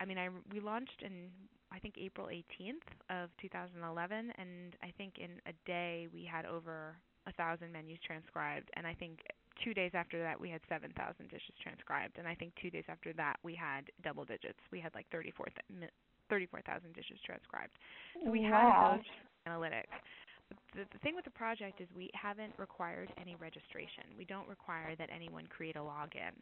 I 0.00 0.04
mean, 0.04 0.18
I 0.18 0.28
we 0.52 0.60
launched 0.60 1.02
in 1.02 1.30
I 1.72 1.78
think 1.78 1.96
April 1.98 2.28
18th 2.28 2.86
of 3.10 3.30
2011, 3.40 4.32
and 4.38 4.76
I 4.82 4.92
think 4.96 5.18
in 5.18 5.40
a 5.46 5.54
day 5.66 6.08
we 6.12 6.24
had 6.24 6.46
over 6.46 6.96
a 7.26 7.32
thousand 7.32 7.72
menus 7.72 7.98
transcribed, 8.06 8.70
and 8.74 8.86
I 8.86 8.94
think 8.94 9.18
two 9.64 9.74
days 9.74 9.90
after 9.94 10.22
that 10.22 10.40
we 10.40 10.50
had 10.50 10.60
7,000 10.68 10.94
dishes 11.28 11.54
transcribed, 11.62 12.18
and 12.18 12.28
I 12.28 12.34
think 12.34 12.52
two 12.60 12.70
days 12.70 12.84
after 12.88 13.12
that 13.14 13.36
we 13.42 13.54
had 13.54 13.90
double 14.04 14.24
digits. 14.24 14.60
We 14.70 14.80
had 14.80 14.94
like 14.94 15.06
34,000 15.10 15.58
34, 16.28 16.60
dishes 16.94 17.18
transcribed. 17.24 17.74
So 18.14 18.30
we 18.30 18.40
wow. 18.48 18.50
have 18.50 19.00
those 19.00 19.10
analytics. 19.48 19.90
The, 20.74 20.86
the 20.92 20.98
thing 21.02 21.14
with 21.16 21.24
the 21.24 21.34
project 21.34 21.80
is 21.80 21.88
we 21.94 22.10
haven't 22.14 22.54
required 22.58 23.10
any 23.20 23.34
registration. 23.34 24.14
We 24.16 24.24
don't 24.24 24.46
require 24.46 24.94
that 24.96 25.10
anyone 25.10 25.46
create 25.50 25.74
a 25.74 25.82
login. 25.82 26.34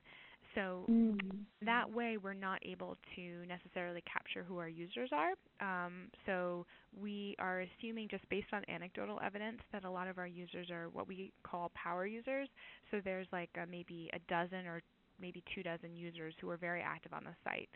So 0.55 0.85
mm. 0.89 1.19
that 1.65 1.91
way, 1.91 2.17
we're 2.17 2.35
not 2.35 2.61
able 2.65 2.97
to 3.17 3.47
necessarily 3.47 4.03
capture 4.11 4.45
who 4.45 4.59
our 4.59 4.69
users 4.69 5.11
are. 5.13 5.35
Um, 5.61 6.09
so 6.27 6.67
we 6.99 7.35
are 7.39 7.63
assuming, 7.63 8.09
just 8.09 8.29
based 8.29 8.49
on 8.53 8.63
anecdotal 8.69 9.21
evidence, 9.25 9.61
that 9.73 9.85
a 9.85 9.91
lot 9.91 10.09
of 10.09 10.19
our 10.19 10.27
users 10.27 10.71
are 10.71 10.89
what 10.91 11.09
we 11.09 11.33
call 11.43 11.71
power 11.75 12.07
users. 12.07 12.49
So 12.91 13.01
there's 13.05 13.27
like 13.33 13.51
a, 13.61 13.67
maybe 13.67 14.11
a 14.13 14.19
dozen 14.31 14.67
or 14.67 14.83
maybe 15.21 15.43
two 15.55 15.63
dozen 15.63 15.95
users 15.95 16.35
who 16.41 16.51
are 16.51 16.57
very 16.57 16.83
active 16.83 17.13
on 17.13 17.25
the 17.25 17.35
site. 17.45 17.69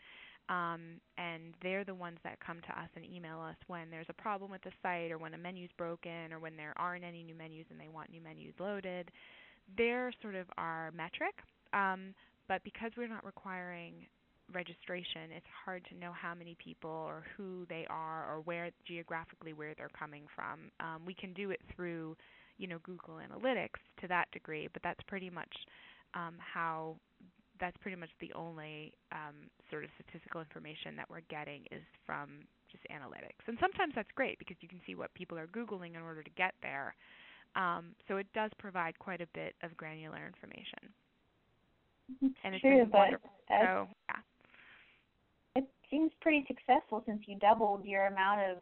Um, 0.49 0.99
and 1.17 1.53
they're 1.61 1.83
the 1.83 1.93
ones 1.93 2.17
that 2.23 2.39
come 2.39 2.59
to 2.61 2.79
us 2.79 2.89
and 2.95 3.05
email 3.05 3.39
us 3.39 3.55
when 3.67 3.91
there's 3.91 4.07
a 4.09 4.13
problem 4.13 4.49
with 4.49 4.63
the 4.63 4.71
site 4.81 5.11
or 5.11 5.19
when 5.19 5.35
a 5.35 5.37
menu's 5.37 5.69
broken 5.77 6.33
or 6.33 6.39
when 6.39 6.57
there 6.57 6.73
aren't 6.75 7.03
any 7.03 7.23
new 7.23 7.35
menus 7.35 7.65
and 7.69 7.79
they 7.79 7.87
want 7.87 8.09
new 8.09 8.21
menus 8.21 8.53
loaded. 8.59 9.11
They're 9.77 10.11
sort 10.23 10.33
of 10.33 10.47
our 10.57 10.91
metric. 10.91 11.35
Um, 11.71 12.15
but 12.49 12.63
because 12.65 12.91
we're 12.97 13.07
not 13.07 13.23
requiring 13.23 13.93
registration, 14.53 15.29
it's 15.37 15.45
hard 15.63 15.85
to 15.85 15.95
know 15.95 16.11
how 16.11 16.33
many 16.33 16.57
people 16.61 16.89
or 16.89 17.23
who 17.37 17.65
they 17.69 17.85
are 17.89 18.25
or 18.33 18.41
where 18.41 18.71
geographically 18.85 19.53
where 19.53 19.73
they're 19.77 19.93
coming 19.97 20.23
from. 20.35 20.71
Um, 20.79 21.05
we 21.05 21.13
can 21.13 21.31
do 21.33 21.51
it 21.51 21.61
through, 21.73 22.17
you 22.57 22.67
know, 22.67 22.79
Google 22.83 23.21
Analytics 23.21 23.79
to 24.01 24.07
that 24.07 24.29
degree, 24.31 24.67
but 24.73 24.81
that's 24.83 24.99
pretty 25.07 25.29
much 25.29 25.53
um, 26.15 26.35
how 26.39 26.95
that's 27.59 27.77
pretty 27.77 27.97
much 27.97 28.09
the 28.19 28.31
only 28.33 28.93
um, 29.11 29.35
sort 29.69 29.83
of 29.83 29.89
statistical 29.99 30.41
information 30.41 30.95
that 30.95 31.05
we're 31.09 31.27
getting 31.29 31.61
is 31.71 31.83
from 32.05 32.47
just 32.71 32.81
analytics. 32.89 33.43
And 33.47 33.57
sometimes 33.59 33.93
that's 33.95 34.09
great 34.15 34.39
because 34.39 34.55
you 34.61 34.69
can 34.69 34.79
see 34.87 34.95
what 34.95 35.13
people 35.13 35.37
are 35.37 35.45
Googling 35.47 35.95
in 35.95 36.01
order 36.01 36.23
to 36.23 36.29
get 36.37 36.55
there. 36.63 36.95
Um, 37.55 37.95
so 38.07 38.15
it 38.15 38.27
does 38.33 38.49
provide 38.57 38.97
quite 38.97 39.21
a 39.21 39.27
bit 39.33 39.55
of 39.61 39.75
granular 39.75 40.25
information 40.25 40.95
and 42.43 42.55
it's 42.55 42.61
True, 42.61 42.85
but 42.91 43.19
so, 43.47 43.87
yeah. 44.09 44.21
It 45.55 45.69
seems 45.89 46.11
pretty 46.21 46.45
successful 46.47 47.03
since 47.05 47.21
you 47.27 47.37
doubled 47.39 47.85
your 47.85 48.07
amount 48.07 48.41
of 48.41 48.57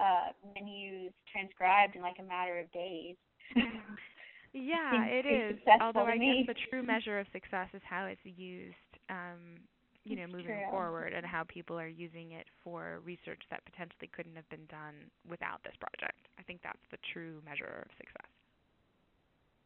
uh, 0.00 0.32
menus 0.54 1.12
transcribed 1.30 1.96
in 1.96 2.02
like 2.02 2.16
a 2.20 2.22
matter 2.22 2.58
of 2.58 2.70
days. 2.72 3.16
yeah, 4.52 5.04
it 5.06 5.26
is. 5.26 5.58
Although 5.80 6.06
I 6.06 6.18
guess 6.18 6.46
the 6.46 6.54
true 6.70 6.82
measure 6.82 7.18
of 7.18 7.26
success 7.32 7.68
is 7.74 7.82
how 7.88 8.06
it's 8.06 8.20
used, 8.24 8.74
um, 9.10 9.60
you 10.04 10.16
know, 10.16 10.26
moving 10.26 10.46
True. 10.46 10.70
forward, 10.70 11.12
and 11.12 11.26
how 11.26 11.44
people 11.48 11.78
are 11.78 11.88
using 11.88 12.32
it 12.32 12.46
for 12.62 13.00
research 13.04 13.42
that 13.50 13.64
potentially 13.64 14.08
couldn't 14.14 14.36
have 14.36 14.48
been 14.50 14.66
done 14.70 15.10
without 15.28 15.62
this 15.64 15.74
project. 15.80 16.28
I 16.38 16.42
think 16.42 16.60
that's 16.62 16.78
the 16.90 16.98
true 17.12 17.42
measure 17.44 17.84
of 17.84 17.90
success. 17.98 18.30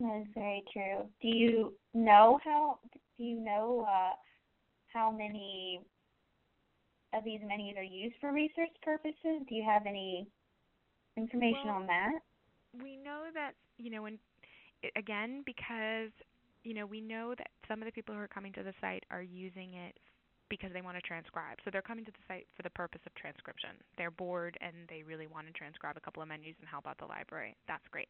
That 0.00 0.23
is 0.23 0.26
very 0.35 0.64
true. 0.73 1.07
Do 1.21 1.28
you 1.28 1.75
know 1.92 2.40
how? 2.42 2.78
Do 2.92 3.23
you 3.23 3.38
know 3.38 3.87
uh, 3.87 4.14
how 4.92 5.11
many 5.11 5.80
of 7.12 7.23
these 7.25 7.40
menus 7.47 7.76
are 7.76 7.83
used 7.83 8.14
for 8.19 8.33
research 8.33 8.73
purposes? 8.83 9.45
Do 9.47 9.54
you 9.54 9.62
have 9.62 9.83
any 9.87 10.26
information 11.19 11.66
well, 11.66 11.75
on 11.76 11.87
that? 11.87 12.12
We 12.83 12.97
know 12.97 13.25
that 13.35 13.52
you 13.76 13.90
know 13.90 14.02
when 14.02 14.19
again 14.97 15.42
because 15.45 16.11
you 16.64 16.73
know 16.73 16.87
we 16.87 17.02
know 17.02 17.35
that 17.37 17.49
some 17.69 17.83
of 17.83 17.87
the 17.87 17.92
people 17.92 18.14
who 18.14 18.21
are 18.23 18.28
coming 18.28 18.54
to 18.54 18.62
the 18.62 18.73
site 18.80 19.04
are 19.11 19.23
using 19.23 19.75
it 19.75 19.99
because 20.49 20.73
they 20.73 20.80
want 20.83 20.97
to 20.97 21.02
transcribe. 21.02 21.59
So 21.64 21.71
they're 21.71 21.83
coming 21.83 22.04
to 22.07 22.11
the 22.11 22.25
site 22.26 22.47
for 22.57 22.62
the 22.62 22.71
purpose 22.71 23.02
of 23.07 23.14
transcription. 23.14 23.71
They're 23.99 24.11
bored 24.11 24.57
and 24.61 24.75
they 24.88 25.02
really 25.02 25.28
want 25.28 25.47
to 25.47 25.52
transcribe 25.52 25.97
a 25.97 26.00
couple 26.00 26.23
of 26.23 26.28
menus 26.28 26.57
and 26.59 26.69
help 26.69 26.87
out 26.88 26.99
the 26.99 27.07
library. 27.07 27.54
That's 27.69 27.87
great. 27.90 28.09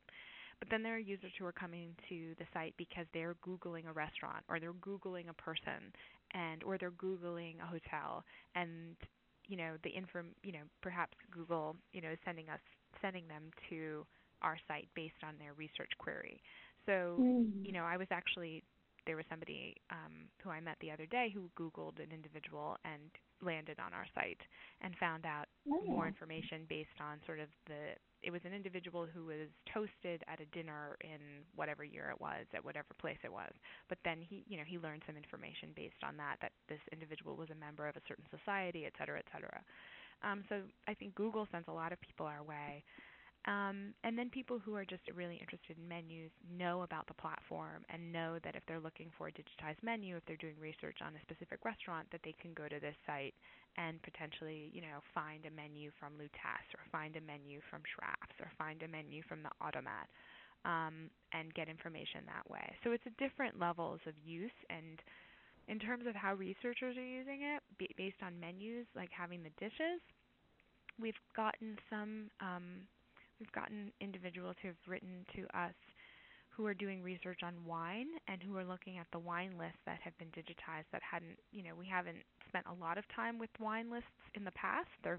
But 0.61 0.69
then 0.71 0.83
there 0.83 0.95
are 0.95 0.99
users 0.99 1.33
who 1.38 1.47
are 1.47 1.52
coming 1.52 1.97
to 2.09 2.35
the 2.38 2.45
site 2.52 2.75
because 2.76 3.07
they're 3.12 3.35
googling 3.47 3.88
a 3.88 3.93
restaurant 3.93 4.45
or 4.49 4.61
they're 4.61 4.75
googling 4.75 5.29
a 5.31 5.35
person 5.35 5.90
and 6.33 6.62
or 6.62 6.79
they're 6.79 6.93
googling 6.93 7.55
a 7.62 7.67
hotel 7.67 8.23
and 8.55 8.95
you 9.49 9.57
know 9.57 9.75
the 9.83 9.97
inform 9.97 10.26
you 10.45 10.52
know 10.52 10.69
perhaps 10.83 11.17
Google 11.33 11.76
you 11.93 12.00
know 12.00 12.11
is 12.11 12.19
sending 12.25 12.49
us 12.49 12.61
sending 13.00 13.26
them 13.26 13.50
to 13.71 14.07
our 14.43 14.57
site 14.69 14.88
based 14.95 15.21
on 15.26 15.35
their 15.38 15.55
research 15.55 15.90
query. 15.99 16.40
So 16.87 17.17
mm-hmm. 17.19 17.64
you 17.64 17.73
know 17.73 17.85
I 17.85 17.97
was 17.97 18.09
actually 18.11 18.62
there 19.07 19.17
was 19.17 19.25
somebody 19.31 19.75
um, 19.90 20.29
who 20.45 20.50
I 20.50 20.61
met 20.61 20.76
the 20.81 20.90
other 20.90 21.07
day 21.07 21.33
who 21.35 21.50
Googled 21.59 21.99
an 21.99 22.12
individual 22.12 22.76
and 22.85 23.02
landed 23.43 23.79
on 23.81 23.93
our 23.93 24.07
site 24.14 24.40
and 24.83 24.95
found 25.00 25.25
out 25.25 25.47
oh. 25.67 25.83
more 25.87 26.07
information 26.07 26.67
based 26.69 27.00
on 27.00 27.19
sort 27.26 27.40
of 27.40 27.49
the 27.67 27.97
it 28.23 28.31
was 28.31 28.41
an 28.45 28.53
individual 28.53 29.07
who 29.07 29.27
was 29.27 29.49
toasted 29.73 30.23
at 30.29 30.41
a 30.41 30.47
dinner 30.57 30.97
in 31.00 31.45
whatever 31.55 31.85
year 31.85 32.11
it 32.11 32.21
was 32.21 32.47
at 32.55 32.65
whatever 32.65 32.89
place 32.99 33.19
it 33.25 33.33
was. 33.33 33.53
But 33.89 33.99
then 34.05 34.19
he 34.21 34.45
you 34.49 34.57
know 34.57 34.65
he 34.67 34.79
learned 34.79 35.03
some 35.07 35.17
information 35.17 35.71
based 35.75 36.03
on 36.03 36.17
that 36.17 36.37
that 36.43 36.53
this 36.69 36.81
individual 36.93 37.37
was 37.37 37.50
a 37.50 37.59
member 37.59 37.89
of 37.89 37.97
a 37.97 38.05
certain 38.09 38.27
society 38.31 38.85
et 38.87 38.93
cetera 38.99 39.19
et 39.19 39.27
cetera. 39.33 39.61
Um, 40.23 40.45
so 40.49 40.61
I 40.87 40.95
think 40.95 41.15
Google 41.15 41.49
sends 41.50 41.69
a 41.69 41.73
lot 41.73 41.93
of 41.93 42.00
people 42.00 42.27
our 42.27 42.43
way 42.43 42.85
um, 43.47 43.95
and 44.05 44.19
then 44.19 44.29
people 44.29 44.59
who 44.59 44.75
are 44.75 44.85
just 44.85 45.03
really 45.17 45.37
interested 45.41 45.79
in 45.79 45.89
menus 45.89 46.31
know 46.53 46.83
about 46.83 47.07
the 47.09 47.15
platform 47.15 47.85
and 47.89 48.13
know 48.13 48.37
that 48.45 48.55
if 48.55 48.63
they're 48.69 48.81
looking 48.81 49.09
for 49.17 49.29
a 49.29 49.33
digitized 49.33 49.83
menu, 49.83 50.17
if 50.17 50.25
they're 50.27 50.37
doing 50.37 50.61
research 50.61 50.99
on 51.01 51.17
a 51.17 51.25
specific 51.25 51.65
restaurant, 51.65 52.07
that 52.13 52.21
they 52.23 52.35
can 52.37 52.53
go 52.53 52.69
to 52.69 52.79
this 52.81 52.97
site 53.07 53.33
and 53.79 54.03
potentially, 54.03 54.69
you 54.75 54.83
know, 54.83 55.01
find 55.15 55.47
a 55.47 55.51
menu 55.51 55.91
from 55.99 56.13
Lutèce 56.21 56.69
or 56.77 56.85
find 56.93 57.17
a 57.17 57.25
menu 57.25 57.61
from 57.71 57.81
Schrafft's 57.89 58.37
or 58.41 58.53
find 58.59 58.83
a 58.83 58.89
menu 58.89 59.23
from 59.25 59.43
the 59.43 59.51
Automat 59.65 60.13
um, 60.69 61.09
and 61.33 61.55
get 61.55 61.69
information 61.69 62.29
that 62.29 62.45
way. 62.51 62.77
So 62.85 62.93
it's 62.93 63.07
a 63.09 63.17
different 63.17 63.59
levels 63.59 64.01
of 64.07 64.13
use 64.23 64.53
and 64.69 65.01
in 65.69 65.79
terms 65.79 66.05
of 66.07 66.15
how 66.15 66.35
researchers 66.35 66.97
are 66.99 67.07
using 67.07 67.41
it, 67.43 67.63
based 67.97 68.21
on 68.27 68.41
menus, 68.41 68.87
like 68.97 69.09
having 69.17 69.43
the 69.43 69.55
dishes, 69.61 70.03
we've 71.01 71.15
gotten 71.37 71.79
some 71.89 72.29
um, 72.41 72.85
we've 73.41 73.53
gotten 73.53 73.91
individuals 74.01 74.57
who 74.63 74.69
have 74.69 74.77
written 74.87 75.25
to 75.35 75.43
us 75.59 75.75
who 76.51 76.67
are 76.67 76.75
doing 76.75 77.03
research 77.03 77.41
on 77.43 77.55
wine 77.65 78.09
and 78.29 78.43
who 78.43 78.57
are 78.57 78.65
looking 78.65 78.99
at 78.99 79.07
the 79.13 79.19
wine 79.19 79.53
lists 79.59 79.79
that 79.87 79.99
have 80.05 80.17
been 80.19 80.29
digitized 80.29 80.85
that 80.93 81.01
hadn't, 81.03 81.39
you 81.53 81.63
know, 81.63 81.75
we 81.79 81.87
haven't 81.87 82.19
spent 82.49 82.67
a 82.67 82.75
lot 82.85 82.99
of 82.99 83.05
time 83.15 83.39
with 83.39 83.51
wine 83.59 83.91
lists 83.91 84.11
in 84.35 84.45
the 84.45 84.51
past. 84.53 84.89
There, 85.03 85.17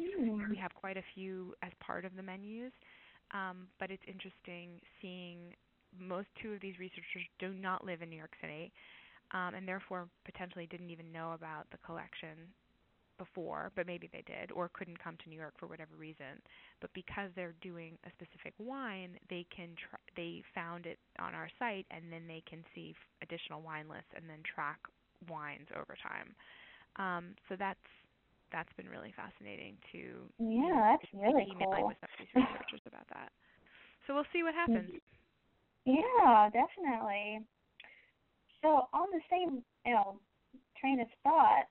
we 0.49 0.57
have 0.57 0.73
quite 0.75 0.97
a 0.97 1.03
few 1.15 1.55
as 1.63 1.71
part 1.79 2.05
of 2.05 2.15
the 2.15 2.21
menus, 2.21 2.71
um, 3.33 3.67
but 3.79 3.89
it's 3.89 4.03
interesting 4.07 4.79
seeing 5.01 5.55
most 5.97 6.27
two 6.41 6.53
of 6.53 6.61
these 6.61 6.77
researchers 6.79 7.25
do 7.39 7.53
not 7.53 7.83
live 7.85 8.01
in 8.01 8.09
New 8.09 8.17
York 8.17 8.35
City, 8.39 8.71
um, 9.33 9.55
and 9.55 9.67
therefore 9.67 10.07
potentially 10.25 10.67
didn't 10.69 10.89
even 10.89 11.11
know 11.11 11.31
about 11.33 11.65
the 11.71 11.77
collection 11.85 12.53
before, 13.21 13.71
but 13.75 13.85
maybe 13.85 14.09
they 14.11 14.23
did, 14.25 14.51
or 14.51 14.69
couldn't 14.73 14.97
come 15.03 15.17
to 15.23 15.29
New 15.29 15.37
York 15.37 15.53
for 15.59 15.67
whatever 15.67 15.95
reason. 15.97 16.41
But 16.81 16.89
because 16.93 17.29
they're 17.35 17.53
doing 17.61 17.97
a 18.05 18.09
specific 18.17 18.53
wine, 18.57 19.17
they 19.29 19.45
can 19.55 19.69
tr- 19.77 20.01
they 20.17 20.41
found 20.55 20.85
it 20.87 20.99
on 21.19 21.35
our 21.35 21.49
site, 21.59 21.85
and 21.91 22.11
then 22.11 22.27
they 22.27 22.43
can 22.49 22.63
see 22.73 22.95
f- 22.97 23.27
additional 23.27 23.61
wine 23.61 23.87
lists 23.87 24.11
and 24.15 24.25
then 24.29 24.41
track 24.43 24.79
wines 25.29 25.67
over 25.75 25.95
time. 26.01 26.33
Um, 26.97 27.35
so 27.49 27.55
that's 27.57 27.79
that's 28.51 28.73
been 28.77 28.89
really 28.89 29.13
fascinating 29.15 29.77
to 29.93 30.27
you 30.57 30.67
Yeah, 30.67 30.73
know, 30.73 30.83
that's 30.91 31.13
to 31.37 31.45
really 31.45 31.47
cool. 31.57 31.85
with 31.87 31.97
some 32.01 32.09
of 32.11 32.19
these 32.19 32.33
researchers 32.35 32.81
about 32.87 33.07
that. 33.13 33.31
So 34.07 34.15
we'll 34.15 34.29
see 34.33 34.43
what 34.43 34.53
happens. 34.67 34.91
Yeah, 35.85 36.49
definitely. 36.51 37.41
So 38.61 38.87
on 38.93 39.07
the 39.11 39.21
same, 39.29 39.63
you 39.85 39.93
know, 39.93 40.19
train 40.79 40.99
of 40.99 41.07
thought, 41.23 41.65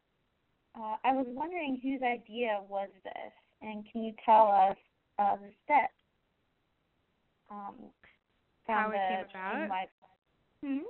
uh, 0.76 0.96
I 1.04 1.12
was 1.12 1.26
wondering 1.28 1.80
whose 1.82 2.02
idea 2.02 2.60
was 2.68 2.88
this, 3.04 3.32
and 3.62 3.84
can 3.90 4.02
you 4.04 4.12
tell 4.24 4.48
us 4.48 4.76
uh, 5.18 5.36
the 5.36 5.50
steps? 5.64 5.94
Um, 7.50 7.74
How 8.66 8.90
it 8.90 8.98
came 9.08 9.26
about? 9.30 9.68
Life- 9.68 9.88
Hmm? 10.64 10.84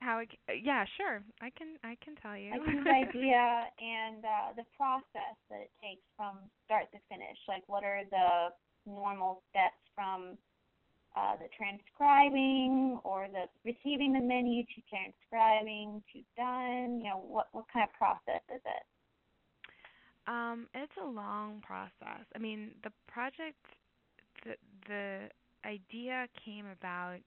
How 0.00 0.18
it, 0.20 0.28
yeah, 0.62 0.84
sure. 0.96 1.22
I 1.40 1.50
can 1.50 1.74
I 1.82 1.96
can 2.04 2.14
tell 2.22 2.36
you. 2.36 2.52
Like 2.52 2.62
whose 2.62 2.86
idea 3.08 3.66
and 3.80 4.22
uh, 4.24 4.52
the 4.54 4.64
process 4.76 5.34
that 5.50 5.60
it 5.66 5.72
takes 5.82 6.04
from 6.16 6.38
start 6.66 6.86
to 6.92 6.98
finish. 7.08 7.36
Like, 7.48 7.64
what 7.66 7.82
are 7.82 8.02
the 8.10 8.54
normal 8.86 9.42
steps 9.50 9.80
from 9.94 10.38
uh, 11.16 11.36
the 11.36 11.48
transcribing 11.56 13.00
or 13.04 13.28
the 13.32 13.46
receiving 13.64 14.12
the 14.12 14.20
menu 14.20 14.62
to 14.64 14.80
transcribing 14.88 16.02
to 16.12 16.20
done? 16.36 16.98
You 16.98 17.10
know, 17.10 17.24
what 17.26 17.48
what 17.52 17.64
kind 17.72 17.88
of 17.88 17.92
process 17.94 18.42
is 18.54 18.60
it? 18.64 18.84
Um, 20.28 20.68
it's 20.74 20.92
a 21.02 21.06
long 21.06 21.62
process. 21.66 22.24
I 22.34 22.38
mean, 22.38 22.72
the 22.84 22.92
project, 23.08 23.64
the 24.44 24.54
the 24.86 25.28
idea 25.64 26.26
came 26.44 26.66
about. 26.66 27.18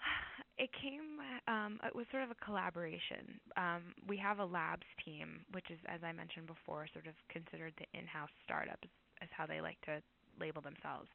It 0.58 0.70
came. 0.74 1.22
Um, 1.46 1.78
it 1.86 1.94
was 1.94 2.04
sort 2.10 2.24
of 2.24 2.32
a 2.32 2.44
collaboration. 2.44 3.38
Um, 3.56 3.94
we 4.08 4.16
have 4.16 4.40
a 4.40 4.44
labs 4.44 4.90
team, 5.04 5.46
which 5.52 5.70
is, 5.70 5.78
as 5.86 6.02
I 6.02 6.10
mentioned 6.10 6.48
before, 6.48 6.88
sort 6.92 7.06
of 7.06 7.14
considered 7.30 7.74
the 7.78 7.86
in-house 7.96 8.34
startup, 8.42 8.74
is, 8.82 8.90
is 9.22 9.30
how 9.30 9.46
they 9.46 9.60
like 9.60 9.80
to 9.86 10.02
label 10.40 10.60
themselves. 10.60 11.06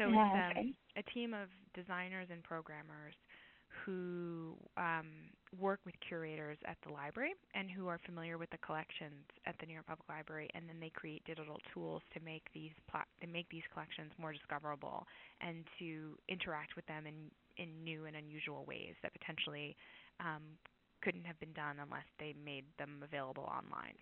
So 0.00 0.10
Yeah, 0.10 0.24
it's 0.34 0.34
um, 0.34 0.56
okay. 0.56 0.74
a 0.96 1.04
team 1.14 1.34
of 1.34 1.48
designers 1.74 2.28
and 2.32 2.42
programmers 2.44 3.14
who 3.86 4.56
um, 4.78 5.06
work 5.60 5.80
with 5.86 5.94
curators 6.08 6.58
at 6.66 6.76
the 6.86 6.92
library 6.92 7.32
and 7.54 7.70
who 7.70 7.88
are 7.88 8.00
familiar 8.06 8.38
with 8.38 8.50
the 8.50 8.58
collections 8.58 9.24
at 9.46 9.56
the 9.60 9.66
New 9.66 9.74
York 9.74 9.86
Public 9.86 10.08
Library, 10.08 10.48
and 10.54 10.68
then 10.68 10.80
they 10.80 10.90
create 10.90 11.24
digital 11.26 11.58
tools 11.74 12.02
to 12.14 12.20
make 12.20 12.44
these 12.54 12.72
pla- 12.90 13.08
to 13.22 13.28
make 13.28 13.48
these 13.50 13.62
collections 13.72 14.12
more 14.18 14.32
discoverable 14.32 15.06
and 15.40 15.64
to 15.78 16.16
interact 16.28 16.76
with 16.76 16.86
them 16.86 17.06
in 17.06 17.30
in 17.58 17.84
new 17.84 18.06
and 18.06 18.16
unusual 18.16 18.64
ways 18.66 18.94
that 19.02 19.12
potentially 19.12 19.76
um, 20.20 20.42
couldn't 21.02 21.24
have 21.26 21.38
been 21.40 21.52
done 21.54 21.76
unless 21.82 22.06
they 22.18 22.34
made 22.44 22.64
them 22.78 23.00
available 23.04 23.44
online. 23.44 23.94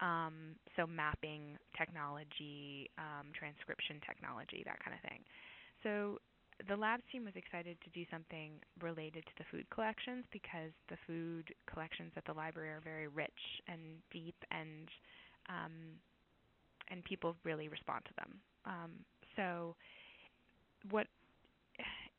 Um, 0.00 0.54
so 0.76 0.86
mapping 0.86 1.58
technology, 1.76 2.88
um, 2.98 3.34
transcription 3.34 4.00
technology, 4.06 4.62
that 4.64 4.78
kind 4.78 4.94
of 4.94 5.02
thing. 5.10 5.20
So 5.82 6.18
the 6.66 6.76
labs 6.76 7.02
team 7.10 7.24
was 7.24 7.34
excited 7.36 7.76
to 7.82 7.90
do 7.90 8.04
something 8.10 8.52
related 8.80 9.24
to 9.26 9.32
the 9.38 9.44
food 9.50 9.66
collections 9.70 10.24
because 10.32 10.70
the 10.88 10.96
food 11.06 11.54
collections 11.70 12.12
at 12.16 12.24
the 12.26 12.32
library 12.32 12.70
are 12.70 12.82
very 12.82 13.08
rich 13.08 13.42
and 13.68 13.80
deep 14.10 14.34
and 14.50 14.88
um, 15.48 15.98
and 16.90 17.04
people 17.04 17.36
really 17.44 17.68
respond 17.68 18.02
to 18.06 18.14
them. 18.16 18.40
Um, 18.64 18.90
so 19.36 19.76
what 20.90 21.06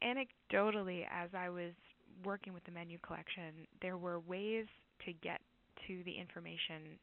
anecdotally 0.03 1.05
as 1.11 1.29
I 1.33 1.49
was 1.49 1.73
working 2.23 2.53
with 2.53 2.63
the 2.65 2.71
menu 2.71 2.97
collection, 2.99 3.67
there 3.81 3.97
were 3.97 4.19
ways 4.19 4.65
to 5.05 5.13
get 5.13 5.41
to 5.87 6.03
the 6.05 6.11
information 6.11 6.99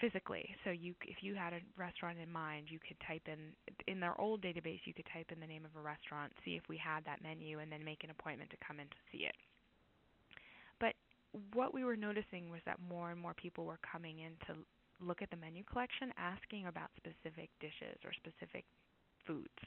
physically. 0.00 0.48
So 0.64 0.70
you, 0.70 0.94
if 1.06 1.22
you 1.22 1.34
had 1.34 1.52
a 1.52 1.60
restaurant 1.76 2.18
in 2.18 2.30
mind, 2.30 2.68
you 2.70 2.78
could 2.78 2.96
type 3.06 3.22
in 3.26 3.52
in 3.86 4.00
their 4.00 4.18
old 4.20 4.42
database. 4.42 4.80
You 4.84 4.94
could 4.94 5.06
type 5.12 5.30
in 5.32 5.40
the 5.40 5.46
name 5.46 5.64
of 5.64 5.74
a 5.76 5.82
restaurant, 5.82 6.32
see 6.44 6.56
if 6.56 6.62
we 6.68 6.76
had 6.76 7.04
that 7.04 7.22
menu, 7.22 7.58
and 7.60 7.70
then 7.72 7.84
make 7.84 8.04
an 8.04 8.10
appointment 8.10 8.50
to 8.50 8.56
come 8.66 8.80
in 8.80 8.86
to 8.88 9.00
see 9.12 9.24
it. 9.26 9.34
But 10.80 10.94
what 11.52 11.74
we 11.74 11.84
were 11.84 11.96
noticing 11.96 12.50
was 12.50 12.60
that 12.66 12.78
more 12.88 13.10
and 13.10 13.20
more 13.20 13.34
people 13.34 13.64
were 13.64 13.80
coming 13.90 14.20
in 14.20 14.32
to 14.46 14.54
look 15.00 15.22
at 15.22 15.30
the 15.30 15.36
menu 15.36 15.64
collection, 15.64 16.12
asking 16.16 16.66
about 16.66 16.90
specific 16.96 17.50
dishes 17.60 17.98
or 18.04 18.12
specific 18.14 18.64
foods, 19.26 19.58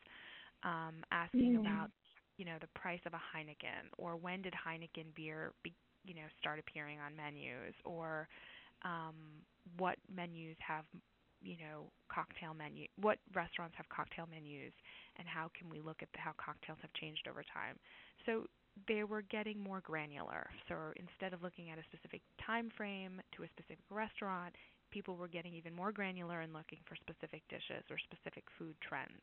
um, 0.63 1.03
asking 1.11 1.55
Mm. 1.55 1.55
about 1.55 1.89
you 2.37 2.45
know 2.45 2.57
the 2.61 2.67
price 2.79 3.01
of 3.05 3.13
a 3.13 3.21
Heineken 3.33 3.89
or 3.97 4.15
when 4.15 4.41
did 4.41 4.53
Heineken 4.53 5.13
beer 5.15 5.53
be, 5.63 5.73
you 6.03 6.13
know 6.15 6.27
start 6.39 6.59
appearing 6.59 6.99
on 6.99 7.15
menus 7.15 7.73
or 7.85 8.27
um, 8.83 9.15
what 9.77 9.97
menus 10.13 10.57
have 10.59 10.85
you 11.41 11.55
know 11.55 11.87
cocktail 12.11 12.53
menu 12.53 12.85
what 12.99 13.17
restaurants 13.33 13.75
have 13.77 13.87
cocktail 13.89 14.27
menus 14.29 14.73
and 15.17 15.27
how 15.27 15.49
can 15.57 15.69
we 15.69 15.79
look 15.79 16.01
at 16.01 16.09
the, 16.13 16.19
how 16.19 16.31
cocktails 16.37 16.77
have 16.81 16.93
changed 16.93 17.27
over 17.29 17.43
time. 17.43 17.75
So 18.25 18.47
they 18.87 19.03
were 19.03 19.23
getting 19.27 19.59
more 19.59 19.81
granular. 19.81 20.47
So 20.67 20.95
instead 20.95 21.33
of 21.33 21.43
looking 21.43 21.69
at 21.69 21.77
a 21.77 21.83
specific 21.91 22.21
time 22.39 22.71
frame 22.77 23.19
to 23.35 23.43
a 23.43 23.51
specific 23.51 23.83
restaurant 23.91 24.55
people 24.91 25.15
were 25.15 25.27
getting 25.27 25.53
even 25.53 25.73
more 25.75 25.91
granular 25.91 26.41
and 26.41 26.53
looking 26.53 26.79
for 26.87 26.95
specific 26.95 27.43
dishes 27.49 27.85
or 27.89 27.97
specific 28.09 28.43
food 28.57 28.75
trends. 28.81 29.21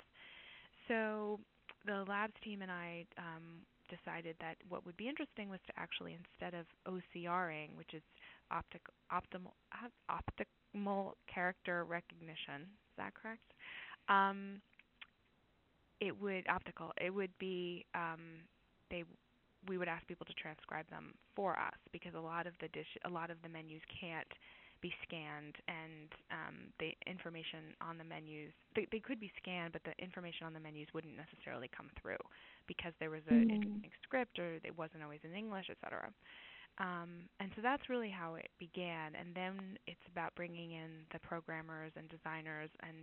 So 0.89 1.41
the 1.85 2.05
labs 2.09 2.35
team 2.45 2.63
and 2.63 2.71
I 2.71 3.05
um, 3.19 3.67
decided 3.91 4.37
that 4.41 4.57
what 4.69 4.85
would 4.87 4.97
be 4.97 5.09
interesting 5.09 5.49
was 5.49 5.61
to 5.67 5.73
actually 5.79 6.17
instead 6.17 6.55
of 6.55 6.67
OCRing, 6.87 7.75
which 7.77 7.95
is 7.95 8.03
optic 8.51 8.83
optimal 9.13 9.53
optimal 10.11 11.13
character 11.33 11.85
recognition, 11.85 12.63
is 12.63 12.97
that 12.99 13.15
correct? 13.15 13.53
Um, 14.09 14.61
it 16.01 16.15
would 16.21 16.47
optical. 16.49 16.93
It 17.01 17.11
would 17.11 17.33
be 17.39 17.85
um, 17.95 18.45
they 18.91 19.05
we 19.69 19.79
would 19.79 19.89
ask 19.89 20.07
people 20.07 20.27
to 20.27 20.35
transcribe 20.35 20.89
them 20.91 21.15
for 21.35 21.59
us 21.59 21.75
because 21.93 22.15
a 22.15 22.21
lot 22.21 22.47
of 22.47 22.55
the 22.61 22.69
dish 22.69 22.89
a 23.05 23.11
lot 23.11 23.31
of 23.31 23.37
the 23.43 23.49
menus 23.49 23.83
can't 24.01 24.29
be 24.83 24.93
scanned 25.07 25.57
and 25.69 26.11
um, 26.31 26.57
the 26.79 26.93
information 27.07 27.73
on 27.81 27.97
the 27.99 28.05
menus 28.05 28.53
they, 28.77 28.87
they 28.93 29.01
could 29.01 29.19
be 29.19 29.33
scanned 29.41 29.73
but 29.73 29.83
the 29.85 29.93
information 30.03 30.47
on 30.47 30.53
the 30.53 30.61
menus 30.61 30.87
wouldn't 30.95 31.17
necessarily 31.17 31.71
come 31.75 31.89
through 32.01 32.21
because 32.69 32.93
there 33.01 33.11
was 33.11 33.23
a 33.31 33.41
Mhm. 33.41 33.53
interesting 33.53 33.91
script 34.03 34.39
or 34.39 34.57
it 34.63 34.77
wasn't 34.77 35.03
always 35.03 35.21
in 35.25 35.35
English, 35.35 35.67
etc. 35.71 36.11
Um, 36.79 37.29
and 37.41 37.51
so 37.57 37.62
that's 37.62 37.89
really 37.89 38.11
how 38.11 38.35
it 38.37 38.49
began. 38.59 39.15
And 39.15 39.35
then 39.35 39.79
it's 39.87 40.01
about 40.11 40.35
bringing 40.35 40.73
in 40.73 40.91
the 41.12 41.19
programmers 41.21 41.93
and 41.97 42.09
designers 42.09 42.71
and 42.83 42.97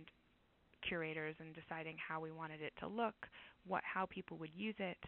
curators 0.86 1.34
and 1.40 1.54
deciding 1.54 1.96
how 1.98 2.20
we 2.20 2.30
wanted 2.30 2.60
it 2.60 2.72
to 2.80 2.86
look, 2.86 3.14
what 3.66 3.82
how 3.84 4.06
people 4.06 4.36
would 4.38 4.54
use 4.54 4.74
it, 4.78 4.98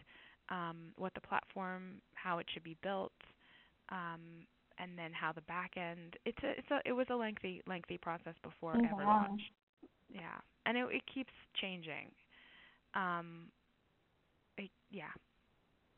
um, 0.50 0.92
what 0.96 1.14
the 1.14 1.20
platform, 1.20 2.00
how 2.14 2.38
it 2.38 2.46
should 2.52 2.64
be 2.64 2.76
built, 2.82 3.12
um, 3.90 4.46
and 4.78 4.98
then 4.98 5.12
how 5.12 5.32
the 5.32 5.42
back 5.42 5.72
end. 5.76 6.16
It's 6.24 6.38
a 6.42 6.50
it's 6.58 6.70
a 6.70 6.80
it 6.86 6.92
was 6.92 7.06
a 7.10 7.16
lengthy 7.16 7.62
lengthy 7.66 7.98
process 7.98 8.34
before 8.42 8.74
Oh, 8.74 8.78
it 8.78 8.84
ever 8.90 9.06
launched. 9.06 9.52
Yeah, 10.08 10.38
and 10.66 10.76
it, 10.76 10.86
it 10.90 11.02
keeps 11.12 11.32
changing. 11.60 12.10
Um, 12.94 13.48
it, 14.58 14.70
yeah, 14.90 15.12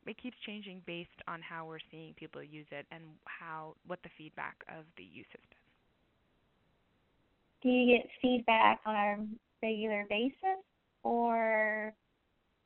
it 0.09 0.17
keeps 0.21 0.37
changing 0.45 0.81
based 0.87 1.21
on 1.27 1.41
how 1.41 1.65
we're 1.65 1.85
seeing 1.91 2.13
people 2.15 2.41
use 2.43 2.67
it 2.71 2.85
and 2.91 3.03
how 3.25 3.75
what 3.87 3.99
the 4.03 4.09
feedback 4.17 4.55
of 4.69 4.85
the 4.97 5.03
use 5.03 5.27
has 5.31 5.45
been. 5.49 5.57
Do 7.61 7.69
you 7.69 7.97
get 7.97 8.09
feedback 8.21 8.81
on 8.85 8.95
a 8.95 9.17
regular 9.61 10.05
basis, 10.09 10.63
or 11.03 11.93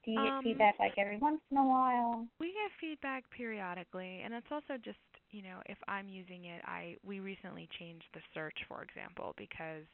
do 0.06 0.12
you 0.12 0.24
get 0.24 0.38
Um, 0.38 0.44
feedback 0.44 0.76
like 0.80 0.94
every 0.98 1.18
once 1.18 1.42
in 1.52 1.58
a 1.58 1.66
while? 1.66 2.28
We 2.40 2.48
get 2.48 2.72
feedback 2.80 3.24
periodically, 3.32 4.22
and 4.24 4.34
it's 4.34 4.52
also 4.52 4.78
just 4.84 5.00
you 5.32 5.42
know 5.42 5.62
if 5.66 5.78
I'm 5.88 6.08
using 6.10 6.46
it, 6.46 6.62
I 6.66 6.98
we 7.06 7.20
recently 7.20 7.68
changed 7.80 8.06
the 8.14 8.22
search, 8.34 8.58
for 8.68 8.84
example, 8.84 9.34
because 9.38 9.86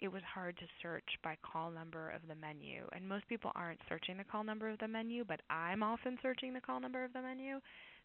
it 0.00 0.08
was 0.08 0.22
hard 0.22 0.56
to 0.58 0.64
search 0.82 1.08
by 1.22 1.36
call 1.42 1.70
number 1.70 2.10
of 2.10 2.20
the 2.28 2.34
menu. 2.34 2.86
And 2.92 3.08
most 3.08 3.28
people 3.28 3.52
aren't 3.54 3.80
searching 3.88 4.16
the 4.16 4.24
call 4.24 4.44
number 4.44 4.68
of 4.68 4.78
the 4.78 4.88
menu, 4.88 5.24
but 5.24 5.40
I'm 5.50 5.82
often 5.82 6.18
searching 6.22 6.52
the 6.52 6.60
call 6.60 6.80
number 6.80 7.04
of 7.04 7.12
the 7.12 7.22
menu. 7.22 7.60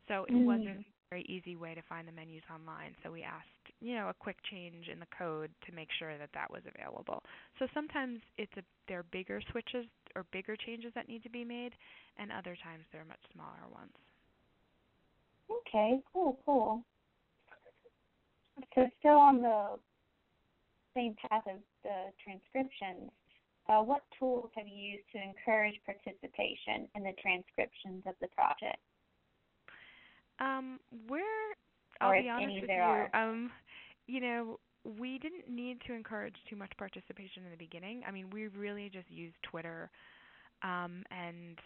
So 0.08 0.26
it 0.28 0.34
mm. 0.34 0.46
wasn't 0.46 0.80
a 0.80 0.84
very 1.10 1.26
easy 1.30 1.56
way 1.56 1.76
to 1.76 1.82
find 1.90 2.08
the 2.08 2.12
menus 2.12 2.44
online. 2.54 2.96
So 3.04 3.12
we 3.12 3.24
asked, 3.24 3.46
you 3.82 3.96
know, 3.96 4.10
a 4.10 4.14
quick 4.14 4.38
change 4.50 4.88
in 4.92 5.00
the 5.00 5.08
code 5.18 5.52
to 5.66 5.72
make 5.72 5.90
sure 5.98 6.18
that 6.18 6.30
that 6.34 6.50
was 6.50 6.62
available. 6.66 7.22
So 7.58 7.68
sometimes 7.74 8.20
it's 8.38 8.52
a 8.58 8.64
there 8.88 9.00
are 9.00 9.06
bigger 9.12 9.42
switches 9.52 9.86
or 10.16 10.26
bigger 10.32 10.56
changes 10.56 10.92
that 10.96 11.08
need 11.08 11.24
to 11.24 11.30
be 11.30 11.46
made, 11.46 11.74
and 12.18 12.32
other 12.32 12.58
times 12.64 12.86
there 12.92 13.02
are 13.02 13.06
much 13.06 13.22
smaller 13.34 13.70
ones. 13.72 13.94
Okay, 15.50 16.00
cool, 16.12 16.38
cool. 16.46 16.84
So 18.76 18.88
still 19.00 19.18
on 19.18 19.42
the 19.42 19.80
same 21.00 21.16
path 21.30 21.44
as 21.48 21.64
the 21.84 22.12
transcriptions, 22.24 23.12
uh, 23.70 23.82
what 23.82 24.02
tools 24.18 24.50
have 24.58 24.68
you 24.68 24.76
used 24.76 25.08
to 25.14 25.20
encourage 25.22 25.80
participation 25.86 26.90
in 26.96 27.04
the 27.04 27.14
transcriptions 27.22 28.04
of 28.06 28.16
the 28.20 28.28
project? 28.36 28.82
Um, 30.40 30.80
we're 31.08 31.56
I'll 32.02 32.12
or 32.12 32.22
be 32.22 32.30
honest 32.30 32.62
with 32.62 32.70
you. 32.70 33.06
Um, 33.14 33.52
you 34.08 34.22
know, 34.22 34.60
we 34.98 35.20
didn't 35.20 35.50
need 35.50 35.80
to 35.88 35.94
encourage 35.94 36.36
too 36.50 36.56
much 36.56 36.72
participation 36.78 37.44
in 37.46 37.52
the 37.52 37.58
beginning. 37.58 38.02
I 38.08 38.12
mean, 38.12 38.30
we 38.32 38.48
really 38.48 38.90
just 38.92 39.10
used 39.10 39.36
Twitter 39.44 39.90
um, 40.64 41.04
and 41.12 41.58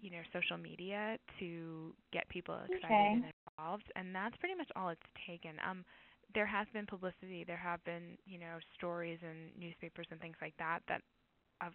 you 0.00 0.10
know 0.10 0.22
social 0.32 0.56
media 0.56 1.18
to 1.38 1.94
get 2.12 2.28
people 2.28 2.56
excited 2.64 2.84
okay. 2.84 3.12
and 3.12 3.24
involved, 3.58 3.84
and 3.96 4.14
that's 4.14 4.36
pretty 4.36 4.54
much 4.54 4.68
all 4.74 4.88
it's 4.88 5.00
taken. 5.26 5.52
Um, 5.68 5.84
there 6.34 6.46
has 6.46 6.66
been 6.72 6.86
publicity. 6.86 7.44
There 7.46 7.56
have 7.56 7.82
been 7.84 8.18
you 8.26 8.38
know 8.38 8.58
stories 8.76 9.18
in 9.22 9.50
newspapers 9.60 10.06
and 10.10 10.20
things 10.20 10.36
like 10.40 10.54
that 10.58 10.80
that 10.88 11.02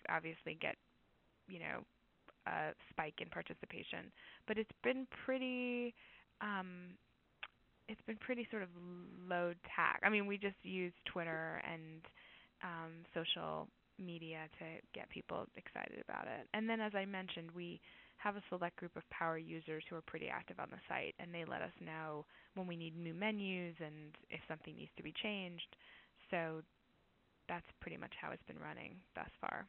obviously 0.10 0.58
get 0.60 0.76
you 1.48 1.60
know 1.60 1.84
a 2.48 2.74
spike 2.90 3.16
in 3.20 3.30
participation, 3.30 4.12
but 4.48 4.58
it's 4.58 4.72
been 4.84 5.08
pretty. 5.26 5.94
Um, 6.42 6.98
it's 7.88 8.02
been 8.08 8.18
pretty 8.18 8.48
sort 8.50 8.64
of 8.64 8.70
low 9.30 9.54
tack. 9.76 10.02
I 10.04 10.10
mean, 10.10 10.26
we 10.26 10.38
just 10.38 10.56
use 10.64 10.94
Twitter 11.06 11.62
and 11.72 12.02
um, 12.64 12.92
social 13.14 13.68
media 14.00 14.40
to 14.60 14.66
get 14.94 15.10
people 15.10 15.46
excited 15.56 16.04
about 16.08 16.26
it. 16.26 16.48
And 16.54 16.68
then, 16.70 16.82
as 16.82 16.94
I 16.96 17.06
mentioned, 17.06 17.50
we 17.56 17.80
have 18.26 18.36
a 18.36 18.42
select 18.50 18.76
group 18.78 18.96
of 18.98 19.08
power 19.12 19.38
users 19.38 19.84
who 19.88 19.96
are 19.96 20.02
pretty 20.02 20.28
active 20.28 20.60
on 20.60 20.68
the 20.72 20.82
site, 20.90 21.14
and 21.20 21.32
they 21.32 21.46
let 21.46 21.62
us 21.62 21.72
know 21.80 22.26
when 22.56 22.66
we 22.66 22.76
need 22.76 22.98
new 22.98 23.14
menus 23.14 23.76
and 23.80 24.18
if 24.32 24.40
something 24.48 24.76
needs 24.76 24.90
to 24.98 25.04
be 25.04 25.14
changed. 25.22 25.76
So 26.32 26.64
that's 27.48 27.66
pretty 27.82 27.98
much 27.98 28.12
how 28.20 28.32
it's 28.32 28.44
been 28.48 28.58
running 28.58 28.96
thus 29.14 29.30
far. 29.40 29.68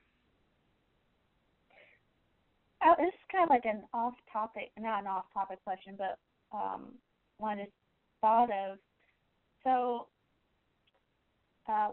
Oh, 2.83 2.95
this 2.99 3.09
is 3.09 3.21
kind 3.31 3.45
of 3.45 3.51
like 3.51 3.67
an 3.67 3.83
off-topic, 3.93 4.71
not 4.79 5.03
an 5.03 5.07
off-topic 5.07 5.63
question, 5.63 5.95
but 5.99 6.19
um, 6.57 6.93
one 7.37 7.59
I 7.59 7.65
just 7.65 7.73
thought 8.23 8.49
of. 8.51 8.79
So, 9.65 10.07
uh, 11.69 11.91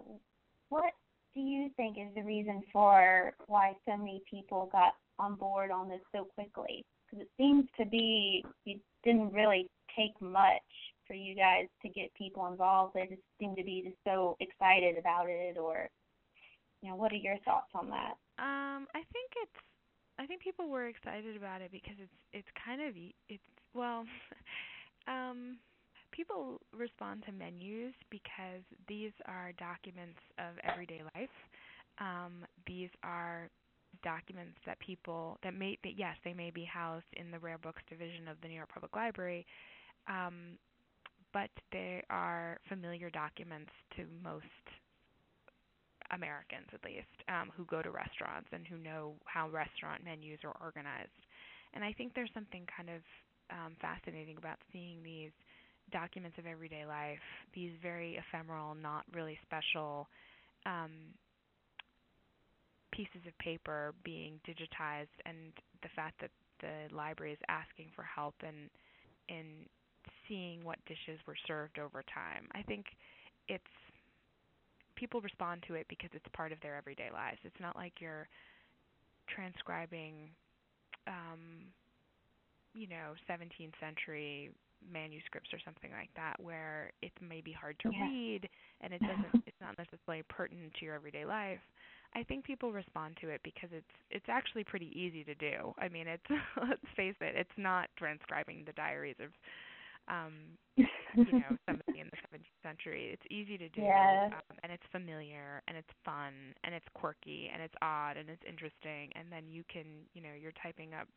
what 0.69 0.93
do 1.33 1.41
you 1.41 1.69
think 1.75 1.97
is 1.97 2.07
the 2.15 2.21
reason 2.21 2.61
for 2.71 3.33
why 3.47 3.73
so 3.85 3.97
many 3.97 4.21
people 4.29 4.69
got 4.71 4.93
on 5.19 5.35
board 5.35 5.71
on 5.71 5.89
this 5.89 6.01
so 6.11 6.25
quickly? 6.35 6.85
Because 7.05 7.25
it 7.25 7.29
seems 7.37 7.65
to 7.79 7.85
be 7.85 8.43
it 8.65 8.79
didn't 9.03 9.33
really 9.33 9.67
take 9.95 10.19
much 10.21 10.61
for 11.07 11.13
you 11.13 11.35
guys 11.35 11.67
to 11.81 11.89
get 11.89 12.13
people 12.15 12.47
involved. 12.47 12.93
They 12.95 13.07
just 13.07 13.21
seem 13.39 13.55
to 13.55 13.63
be 13.63 13.83
just 13.85 13.97
so 14.05 14.35
excited 14.39 14.97
about 14.97 15.25
it, 15.29 15.57
or 15.57 15.89
you 16.81 16.89
know, 16.89 16.95
what 16.95 17.11
are 17.11 17.17
your 17.17 17.37
thoughts 17.45 17.69
on 17.73 17.89
that? 17.89 18.15
Um, 18.39 18.87
I 18.95 19.03
think 19.11 19.29
it's 19.43 19.61
I 20.19 20.25
think 20.25 20.41
people 20.41 20.69
were 20.69 20.87
excited 20.87 21.35
about 21.35 21.61
it 21.61 21.71
because 21.71 21.95
it's 21.99 22.17
it's 22.31 22.47
kind 22.65 22.81
of 22.81 22.95
it's 23.29 23.43
well, 23.73 24.05
um, 25.07 25.57
people 26.11 26.61
respond 26.75 27.23
to 27.25 27.31
menus 27.31 27.93
because 28.09 28.61
these 28.87 29.11
are 29.25 29.51
documents 29.57 30.19
of 30.37 30.57
everyday 30.63 31.01
life. 31.15 31.33
Um, 31.99 32.45
these 32.67 32.89
are 33.03 33.49
documents 34.03 34.57
that 34.65 34.79
people 34.79 35.37
that 35.43 35.53
may 35.53 35.77
that 35.83 35.97
yes 35.97 36.15
they 36.23 36.33
may 36.33 36.49
be 36.49 36.65
housed 36.65 37.05
in 37.13 37.31
the 37.31 37.39
rare 37.39 37.57
books 37.57 37.81
division 37.89 38.27
of 38.27 38.37
the 38.41 38.47
New 38.47 38.55
York 38.55 38.69
Public 38.73 38.95
Library, 38.95 39.45
um, 40.07 40.57
but 41.33 41.49
they 41.71 42.03
are 42.09 42.59
familiar 42.69 43.09
documents 43.09 43.71
to 43.95 44.05
most 44.23 44.45
Americans 46.11 46.67
at 46.73 46.83
least 46.85 47.09
um, 47.27 47.51
who 47.55 47.65
go 47.65 47.81
to 47.81 47.89
restaurants 47.89 48.49
and 48.51 48.67
who 48.67 48.77
know 48.77 49.15
how 49.25 49.49
restaurant 49.49 50.03
menus 50.03 50.39
are 50.43 50.55
organized. 50.61 51.09
And 51.73 51.83
I 51.83 51.93
think 51.93 52.13
there's 52.13 52.29
something 52.33 52.67
kind 52.75 52.89
of 52.89 53.01
um, 53.49 53.75
fascinating 53.81 54.37
about 54.37 54.57
seeing 54.71 55.01
these 55.03 55.31
documents 55.91 56.37
of 56.37 56.45
everyday 56.45 56.85
life, 56.85 57.23
these 57.53 57.71
very 57.81 58.17
ephemeral, 58.17 58.75
not 58.75 59.03
really 59.13 59.37
special 59.43 60.07
um, 60.65 60.91
pieces 62.93 63.25
of 63.27 63.37
paper 63.39 63.93
being 64.05 64.39
digitized, 64.47 65.17
and 65.25 65.51
the 65.81 65.89
fact 65.95 66.21
that 66.21 66.31
the 66.61 66.93
library 66.95 67.33
is 67.33 67.39
asking 67.49 67.89
for 67.95 68.03
help 68.03 68.35
in 68.41 68.69
in 69.27 69.65
seeing 70.27 70.63
what 70.63 70.77
dishes 70.85 71.19
were 71.27 71.35
served 71.47 71.79
over 71.79 72.03
time. 72.13 72.47
I 72.53 72.61
think 72.61 72.85
it's 73.47 73.63
people 74.95 75.21
respond 75.21 75.63
to 75.67 75.73
it 75.73 75.85
because 75.89 76.09
it's 76.13 76.25
part 76.33 76.51
of 76.51 76.59
their 76.61 76.75
everyday 76.75 77.09
lives. 77.11 77.39
It's 77.43 77.59
not 77.59 77.75
like 77.75 77.93
you're 77.99 78.27
transcribing 79.27 80.29
um 81.07 81.67
you 82.73 82.87
know 82.87 83.15
17th 83.29 83.73
century 83.79 84.51
manuscripts 84.91 85.49
or 85.53 85.59
something 85.63 85.91
like 85.91 86.09
that 86.15 86.35
where 86.39 86.91
it 87.01 87.11
may 87.21 87.41
be 87.41 87.51
hard 87.51 87.75
to 87.79 87.89
yeah. 87.91 88.03
read 88.03 88.49
and 88.81 88.93
it 88.93 89.01
doesn't 89.07 89.43
it's 89.47 89.61
not 89.61 89.77
necessarily 89.77 90.23
pertinent 90.29 90.73
to 90.79 90.85
your 90.85 90.95
everyday 90.95 91.25
life. 91.25 91.61
I 92.15 92.23
think 92.23 92.45
people 92.45 92.71
respond 92.71 93.17
to 93.21 93.29
it 93.29 93.41
because 93.43 93.69
it's 93.71 93.93
it's 94.11 94.25
actually 94.29 94.63
pretty 94.63 94.91
easy 94.93 95.23
to 95.23 95.35
do. 95.35 95.73
I 95.79 95.89
mean, 95.89 96.07
it's 96.07 96.23
let's 96.57 96.81
face 96.95 97.15
it, 97.21 97.35
it's 97.35 97.57
not 97.57 97.89
transcribing 97.97 98.63
the 98.65 98.73
diaries 98.73 99.15
of 99.19 99.29
um 100.11 100.33
you 100.75 100.85
know 101.39 101.55
somebody 101.65 101.99
in 101.99 102.09
the 102.11 102.19
17th 102.29 102.61
century. 102.61 103.09
It's 103.13 103.25
easy 103.31 103.57
to 103.57 103.69
do 103.69 103.81
yeah. 103.81 104.29
um, 104.33 104.57
and 104.63 104.71
it's 104.71 104.83
familiar 104.91 105.61
and 105.67 105.77
it's 105.77 105.89
fun 106.05 106.33
and 106.63 106.75
it's 106.75 106.85
quirky 106.93 107.49
and 107.53 107.61
it's 107.61 107.75
odd 107.81 108.17
and 108.17 108.29
it's 108.29 108.43
interesting 108.47 109.09
and 109.15 109.31
then 109.31 109.47
you 109.47 109.63
can, 109.71 109.85
you 110.13 110.21
know, 110.21 110.35
you're 110.39 110.55
typing 110.61 110.93
up 110.93 111.07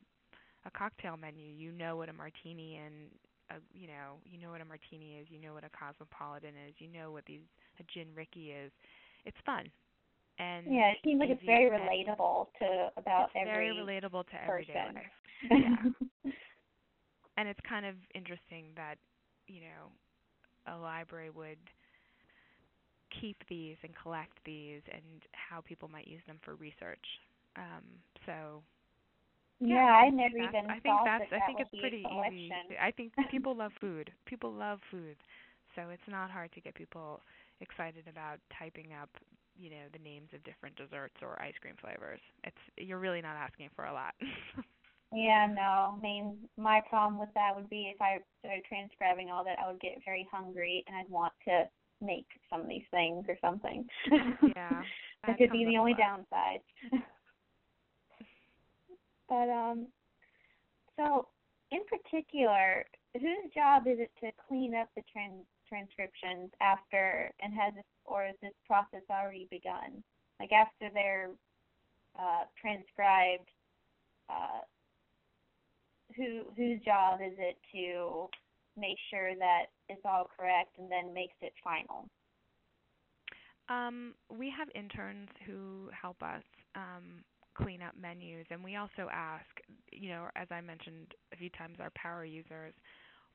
a 0.64 0.70
cocktail 0.70 1.16
menu, 1.16 1.46
you 1.46 1.72
know 1.72 1.96
what 1.96 2.08
a 2.08 2.12
martini 2.12 2.80
and 2.80 3.10
a 3.50 3.62
you 3.72 3.86
know 3.86 4.18
you 4.24 4.40
know 4.40 4.50
what 4.50 4.60
a 4.60 4.64
martini 4.64 5.18
is, 5.20 5.26
you 5.30 5.40
know 5.40 5.52
what 5.52 5.64
a 5.64 5.70
cosmopolitan 5.76 6.56
is, 6.66 6.74
you 6.78 6.88
know 6.88 7.12
what 7.12 7.24
these 7.26 7.44
a 7.80 7.84
gin 7.92 8.08
Rickey 8.16 8.50
is. 8.50 8.72
It's 9.24 9.36
fun. 9.44 9.66
And 10.38 10.66
yeah, 10.68 10.90
it 10.92 10.98
seems 11.04 11.20
like 11.20 11.30
it's 11.30 11.44
very 11.46 11.70
relatable 11.70 12.46
to 12.58 12.88
about 12.96 13.30
it's 13.34 13.48
every 13.48 13.70
very 13.70 13.76
relatable 13.76 14.26
to 14.28 14.42
everyday 14.44 14.74
life. 14.94 15.04
Yeah. 15.50 16.30
and 17.36 17.48
it's 17.48 17.60
kind 17.68 17.84
of 17.84 17.94
interesting 18.14 18.66
that 18.76 18.96
you 19.46 19.60
know 19.60 19.92
a 20.72 20.76
library 20.76 21.30
would 21.30 21.58
keep 23.20 23.36
these 23.48 23.76
and 23.82 23.92
collect 24.02 24.32
these 24.44 24.80
and 24.92 25.22
how 25.32 25.60
people 25.60 25.88
might 25.88 26.06
use 26.06 26.22
them 26.26 26.38
for 26.44 26.54
research. 26.56 27.04
Um, 27.56 27.84
so 28.26 28.62
yeah, 29.60 29.88
I 30.04 30.10
never 30.10 30.36
even 30.36 30.68
I 30.68 30.80
think 30.80 30.96
that's 31.04 31.24
that 31.30 31.42
I 31.42 31.46
think 31.46 31.60
it's 31.60 31.80
pretty 31.80 32.04
easy. 32.28 32.52
I 32.80 32.90
think 32.90 33.12
people 33.30 33.56
love 33.56 33.72
food. 33.80 34.10
People 34.26 34.52
love 34.52 34.80
food. 34.90 35.16
So 35.74 35.88
it's 35.90 36.08
not 36.08 36.30
hard 36.30 36.52
to 36.52 36.60
get 36.60 36.74
people 36.74 37.20
excited 37.60 38.04
about 38.08 38.38
typing 38.58 38.92
up, 39.00 39.10
you 39.58 39.70
know, 39.70 39.86
the 39.92 39.98
names 39.98 40.28
of 40.34 40.42
different 40.44 40.76
desserts 40.76 41.16
or 41.22 41.40
ice 41.40 41.54
cream 41.60 41.74
flavors. 41.80 42.20
It's 42.44 42.56
you're 42.76 42.98
really 42.98 43.22
not 43.22 43.36
asking 43.36 43.70
for 43.74 43.86
a 43.86 43.92
lot. 43.92 44.14
yeah, 45.12 45.46
no. 45.52 45.96
I 45.96 46.00
mean, 46.02 46.36
my 46.56 46.80
problem 46.88 47.18
with 47.18 47.32
that 47.34 47.54
would 47.54 47.70
be 47.70 47.92
if 47.94 48.00
I 48.00 48.18
started 48.40 48.64
transcribing 48.68 49.30
all 49.30 49.44
that, 49.44 49.58
I 49.62 49.70
would 49.70 49.80
get 49.80 49.98
very 50.04 50.28
hungry 50.30 50.84
and 50.86 50.96
I'd 50.96 51.10
want 51.10 51.32
to 51.48 51.64
make 52.00 52.26
some 52.50 52.60
of 52.60 52.68
these 52.68 52.86
things 52.90 53.24
or 53.28 53.36
something. 53.40 53.86
yeah. 54.56 54.82
that 55.26 55.38
could 55.38 55.50
be 55.50 55.64
the 55.64 55.78
only 55.78 55.94
downside. 55.94 56.60
But 59.28 59.48
um, 59.48 59.88
so 60.96 61.28
in 61.70 61.80
particular, 61.90 62.84
whose 63.14 63.52
job 63.54 63.86
is 63.86 63.98
it 63.98 64.10
to 64.20 64.30
clean 64.48 64.74
up 64.74 64.88
the 64.94 65.02
trans- 65.12 65.46
transcriptions 65.68 66.50
after, 66.60 67.30
and 67.40 67.52
has 67.54 67.74
this, 67.74 67.84
or 68.04 68.26
is 68.26 68.34
this 68.42 68.54
process 68.66 69.02
already 69.10 69.48
begun? 69.50 70.02
Like 70.40 70.52
after 70.52 70.92
they're 70.92 71.30
uh, 72.18 72.44
transcribed, 72.60 73.48
uh, 74.28 74.64
who 76.16 76.42
whose 76.56 76.80
job 76.82 77.20
is 77.20 77.34
it 77.38 77.56
to 77.72 78.28
make 78.76 78.96
sure 79.10 79.34
that 79.34 79.66
it's 79.88 80.02
all 80.04 80.28
correct 80.36 80.78
and 80.78 80.90
then 80.90 81.14
makes 81.14 81.34
it 81.40 81.52
final? 81.64 82.08
Um, 83.68 84.14
we 84.30 84.52
have 84.56 84.68
interns 84.74 85.28
who 85.44 85.90
help 85.90 86.22
us 86.22 86.42
um, 86.76 87.24
clean 87.56 87.82
up 87.82 87.94
menus, 88.00 88.46
and 88.50 88.62
we 88.62 88.76
also 88.76 89.08
ask, 89.12 89.46
you 89.92 90.10
know, 90.10 90.28
as 90.36 90.46
I 90.50 90.60
mentioned 90.60 91.14
a 91.32 91.36
few 91.36 91.50
times, 91.50 91.78
our 91.80 91.90
power 91.96 92.24
users. 92.24 92.74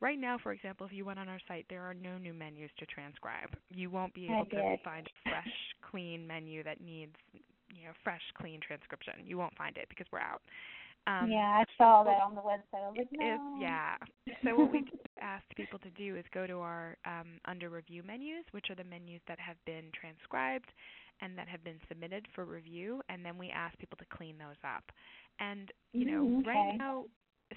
Right 0.01 0.19
now, 0.19 0.37
for 0.41 0.51
example, 0.51 0.85
if 0.87 0.91
you 0.91 1.05
went 1.05 1.19
on 1.19 1.29
our 1.29 1.39
site, 1.47 1.65
there 1.69 1.83
are 1.83 1.93
no 1.93 2.17
new 2.17 2.33
menus 2.33 2.71
to 2.79 2.85
transcribe. 2.87 3.55
You 3.69 3.91
won't 3.91 4.13
be 4.15 4.25
able 4.25 4.45
to 4.45 4.77
find 4.83 5.05
a 5.05 5.29
fresh, 5.29 5.53
clean 5.89 6.25
menu 6.25 6.63
that 6.63 6.81
needs, 6.81 7.15
you 7.33 7.85
know, 7.85 7.93
fresh, 8.03 8.21
clean 8.35 8.59
transcription. 8.65 9.13
You 9.25 9.37
won't 9.37 9.55
find 9.55 9.77
it 9.77 9.85
because 9.89 10.07
we're 10.11 10.19
out. 10.19 10.41
Um, 11.07 11.29
yeah, 11.31 11.61
I 11.61 11.65
saw 11.77 12.03
that 12.03 12.21
on 12.21 12.35
the 12.35 12.41
website. 12.41 12.83
I 12.85 12.89
was 12.89 12.97
like, 12.97 13.07
no. 13.11 13.57
yeah. 13.59 13.95
So 14.43 14.55
what 14.55 14.71
we 14.71 14.85
ask 15.21 15.43
people 15.55 15.79
to 15.79 15.89
do 15.91 16.15
is 16.15 16.25
go 16.33 16.45
to 16.45 16.59
our 16.59 16.95
um, 17.05 17.39
under 17.45 17.69
review 17.69 18.03
menus, 18.05 18.45
which 18.51 18.67
are 18.69 18.75
the 18.75 18.83
menus 18.83 19.21
that 19.27 19.39
have 19.39 19.57
been 19.65 19.85
transcribed 19.99 20.71
and 21.21 21.37
that 21.37 21.47
have 21.47 21.63
been 21.63 21.79
submitted 21.87 22.27
for 22.33 22.45
review, 22.45 23.01
and 23.09 23.23
then 23.23 23.37
we 23.37 23.49
ask 23.49 23.77
people 23.77 23.97
to 23.97 24.05
clean 24.15 24.37
those 24.37 24.57
up. 24.63 24.83
And 25.39 25.71
you 25.93 26.05
know, 26.05 26.23
mm, 26.23 26.39
okay. 26.41 26.49
right 26.49 26.77
now, 26.77 27.05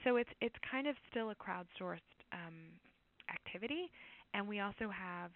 so 0.04 0.16
it's 0.16 0.30
it's 0.40 0.56
kind 0.70 0.86
of 0.86 0.96
still 1.10 1.30
a 1.30 1.34
crowdsourced 1.34 2.00
um, 2.34 2.74
activity, 3.32 3.90
and 4.34 4.46
we 4.46 4.60
also 4.60 4.90
have 4.90 5.30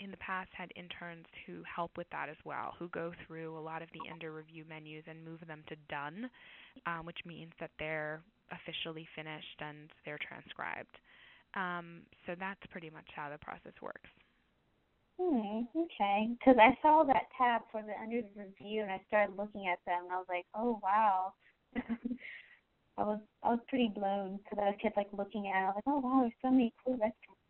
in 0.00 0.10
the 0.10 0.16
past 0.18 0.50
had 0.52 0.70
interns 0.76 1.24
who 1.46 1.62
help 1.64 1.90
with 1.96 2.06
that 2.10 2.28
as 2.28 2.36
well, 2.44 2.74
who 2.78 2.88
go 2.88 3.12
through 3.26 3.56
a 3.56 3.60
lot 3.60 3.80
of 3.80 3.88
the 3.94 4.10
under 4.12 4.32
review 4.32 4.64
menus 4.68 5.04
and 5.08 5.24
move 5.24 5.40
them 5.46 5.62
to 5.68 5.76
done, 5.88 6.28
um, 6.86 7.06
which 7.06 7.18
means 7.24 7.52
that 7.60 7.70
they're 7.78 8.20
officially 8.52 9.08
finished 9.16 9.60
and 9.60 9.88
they're 10.04 10.18
transcribed. 10.28 10.98
Um, 11.54 12.02
so 12.26 12.34
that's 12.38 12.60
pretty 12.70 12.90
much 12.90 13.08
how 13.14 13.30
the 13.30 13.38
process 13.38 13.72
works. 13.80 14.10
Hmm, 15.18 15.64
okay. 15.74 16.28
Because 16.38 16.56
I 16.60 16.76
saw 16.82 17.02
that 17.04 17.32
tab 17.38 17.62
for 17.72 17.80
the 17.80 17.96
under 18.02 18.20
review, 18.36 18.82
and 18.82 18.90
I 18.90 19.00
started 19.08 19.36
looking 19.36 19.66
at 19.66 19.78
them, 19.86 20.04
and 20.04 20.12
I 20.12 20.16
was 20.16 20.26
like, 20.28 20.44
oh 20.54 20.78
wow. 20.82 21.32
I 22.98 23.02
was 23.02 23.20
I 23.42 23.50
was 23.50 23.60
pretty 23.68 23.92
blown 23.94 24.38
because 24.38 24.58
I 24.62 24.80
kept 24.80 24.96
like 24.96 25.08
looking 25.12 25.48
at. 25.48 25.60
it. 25.60 25.64
I 25.64 25.66
was 25.66 25.74
like, 25.76 25.84
oh 25.86 26.00
wow, 26.00 26.20
there's 26.22 26.32
so 26.42 26.50
many 26.50 26.72
cool 26.84 26.94
restaurants. 26.94 27.42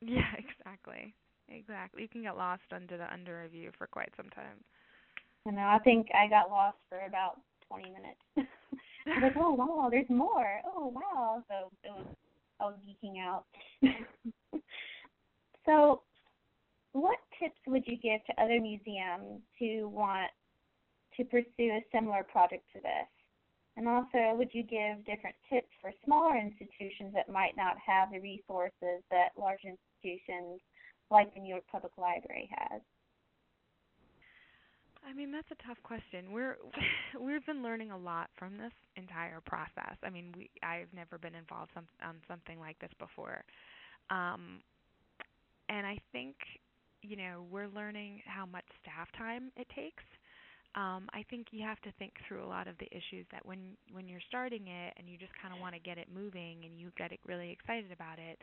Yeah, 0.00 0.32
exactly. 0.38 1.14
Exactly. 1.48 2.02
You 2.02 2.08
can 2.08 2.22
get 2.22 2.36
lost 2.36 2.62
under 2.72 2.96
the 2.96 3.12
under 3.12 3.40
review 3.42 3.70
for 3.78 3.86
quite 3.86 4.12
some 4.16 4.28
time. 4.30 4.58
I 5.46 5.50
know. 5.52 5.68
I 5.68 5.78
think 5.84 6.08
I 6.12 6.28
got 6.28 6.50
lost 6.50 6.78
for 6.88 6.98
about 7.06 7.40
20 7.68 7.84
minutes. 7.84 8.20
I 9.06 9.10
was 9.10 9.22
like, 9.22 9.36
oh 9.36 9.54
wow, 9.54 9.88
there's 9.90 10.10
more. 10.10 10.60
Oh 10.66 10.88
wow. 10.88 11.42
So 11.48 11.70
it 11.84 11.90
was 11.90 12.06
I 12.60 12.64
was 12.64 12.74
geeking 12.86 13.20
out. 13.20 13.44
so, 15.66 16.02
what 16.92 17.18
tips 17.38 17.58
would 17.66 17.86
you 17.86 17.96
give 17.96 18.24
to 18.26 18.42
other 18.42 18.60
museums 18.60 19.42
who 19.58 19.88
want 19.88 20.30
to 21.16 21.24
pursue 21.24 21.48
a 21.60 21.84
similar 21.92 22.22
project 22.24 22.64
to 22.74 22.80
this? 22.80 23.08
And 23.76 23.86
also, 23.88 24.34
would 24.34 24.48
you 24.52 24.62
give 24.62 25.04
different 25.04 25.36
tips 25.52 25.68
for 25.80 25.92
smaller 26.04 26.36
institutions 26.36 27.12
that 27.14 27.28
might 27.28 27.56
not 27.56 27.76
have 27.84 28.10
the 28.10 28.20
resources 28.20 29.04
that 29.10 29.36
large 29.36 29.60
institutions 29.64 30.60
like 31.10 31.32
the 31.34 31.40
New 31.40 31.50
York 31.50 31.64
Public 31.70 31.92
Library 31.98 32.48
has? 32.56 32.80
I 35.08 35.12
mean, 35.12 35.30
that's 35.30 35.48
a 35.52 35.66
tough 35.66 35.78
question. 35.82 36.32
We're 36.32 36.56
we've 37.20 37.44
been 37.46 37.62
learning 37.62 37.90
a 37.90 37.98
lot 37.98 38.30
from 38.38 38.58
this 38.58 38.72
entire 38.96 39.40
process. 39.40 39.96
I 40.02 40.10
mean, 40.10 40.32
we 40.36 40.50
I've 40.62 40.92
never 40.94 41.18
been 41.18 41.34
involved 41.34 41.70
some, 41.74 41.86
on 42.02 42.16
something 42.26 42.58
like 42.58 42.78
this 42.80 42.90
before. 42.98 43.44
Um 44.10 44.60
and 45.68 45.86
I 45.86 45.98
think, 46.12 46.36
you 47.02 47.16
know, 47.16 47.44
we're 47.50 47.68
learning 47.68 48.22
how 48.24 48.46
much 48.46 48.64
staff 48.82 49.08
time 49.18 49.50
it 49.56 49.66
takes. 49.74 50.04
Um, 50.76 51.08
I 51.16 51.24
think 51.32 51.48
you 51.50 51.64
have 51.64 51.80
to 51.88 51.92
think 51.98 52.12
through 52.28 52.44
a 52.44 52.50
lot 52.50 52.68
of 52.68 52.76
the 52.78 52.86
issues 52.92 53.24
that 53.32 53.44
when 53.44 53.76
when 53.92 54.08
you're 54.08 54.24
starting 54.28 54.68
it 54.68 54.92
and 55.00 55.08
you 55.08 55.16
just 55.16 55.32
kind 55.40 55.54
of 55.54 55.60
want 55.60 55.74
to 55.74 55.80
get 55.80 55.96
it 55.96 56.08
moving 56.12 56.64
and 56.68 56.78
you 56.78 56.92
get 57.00 57.12
it 57.12 57.20
really 57.26 57.50
excited 57.50 57.90
about 57.90 58.20
it, 58.20 58.40